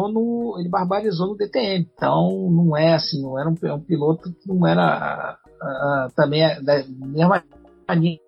no, 0.03 0.57
ele 0.59 0.69
barbarizou 0.69 1.29
no 1.29 1.37
DTM. 1.37 1.89
Então 1.95 2.51
não 2.51 2.77
é 2.77 2.95
assim, 2.95 3.23
não 3.23 3.39
era 3.39 3.49
um, 3.49 3.75
um 3.75 3.81
piloto 3.81 4.33
que 4.33 4.49
não 4.49 4.67
era 4.67 5.39
uh, 5.63 6.15
também 6.15 6.43
é 6.43 6.61
da 6.61 6.85
mesma 6.89 7.43
linha 7.95 8.19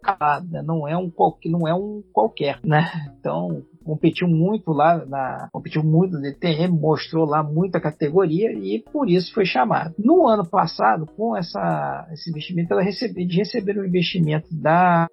né? 0.50 0.62
não 0.62 0.86
é 0.86 0.96
um 0.96 1.08
qualquer, 1.08 1.48
não 1.48 1.66
é 1.66 1.74
um 1.74 2.02
qualquer, 2.12 2.58
né? 2.62 2.90
Então 3.18 3.62
competiu 3.84 4.28
muito 4.28 4.72
lá 4.72 5.06
na 5.06 5.48
competiu 5.52 5.82
muito 5.82 6.16
no 6.16 6.22
DTM, 6.22 6.78
mostrou 6.78 7.24
lá 7.24 7.42
muita 7.42 7.80
categoria 7.80 8.52
e 8.52 8.80
por 8.92 9.08
isso 9.08 9.32
foi 9.32 9.46
chamado. 9.46 9.94
No 9.98 10.26
ano 10.26 10.44
passado, 10.44 11.06
com 11.16 11.36
essa 11.36 12.06
esse 12.12 12.28
investimento, 12.28 12.72
ela 12.72 12.82
recebeu 12.82 13.26
de 13.26 13.36
receber 13.36 13.78
um 13.78 13.84
investimento 13.84 14.48
da 14.50 15.08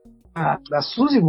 da 0.69 0.81
Suzy 0.81 1.21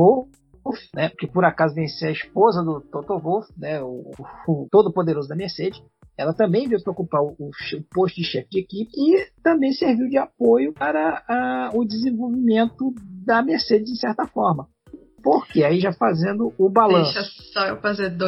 Wolf 0.65 0.79
né, 0.95 1.11
que 1.19 1.27
por 1.27 1.45
acaso 1.45 1.75
vem 1.75 1.87
ser 1.87 2.07
a 2.07 2.13
esposa 2.13 2.63
do 2.63 2.81
Toto 2.81 3.19
Wolff, 3.19 3.53
né, 3.57 3.83
o, 3.83 4.11
o 4.49 4.69
todo 4.71 4.93
poderoso 4.93 5.29
da 5.29 5.37
Mercedes, 5.37 5.81
ela 6.17 6.33
também 6.33 6.69
veio 6.69 6.83
para 6.83 6.93
ocupar 6.93 7.23
o, 7.23 7.35
o, 7.39 7.51
posto 7.93 8.17
de 8.17 8.25
chefe 8.25 8.49
de 8.51 8.61
equipe 8.61 8.91
e 8.97 9.27
também 9.43 9.73
serviu 9.73 10.09
de 10.09 10.17
apoio 10.17 10.73
para 10.73 11.25
a, 11.29 11.71
o 11.75 11.85
desenvolvimento 11.85 12.95
da 13.25 13.43
Mercedes 13.43 13.93
de 13.93 13.99
certa 13.99 14.27
forma. 14.27 14.69
Porque 15.23 15.65
aí 15.65 15.81
já 15.81 15.93
fazendo 15.93 16.53
o 16.59 16.69
balanço. 16.69 17.15
Deixa 17.15 17.31
só 17.53 17.67
eu 17.67 17.81
fazer 17.81 18.11
dois 18.11 18.19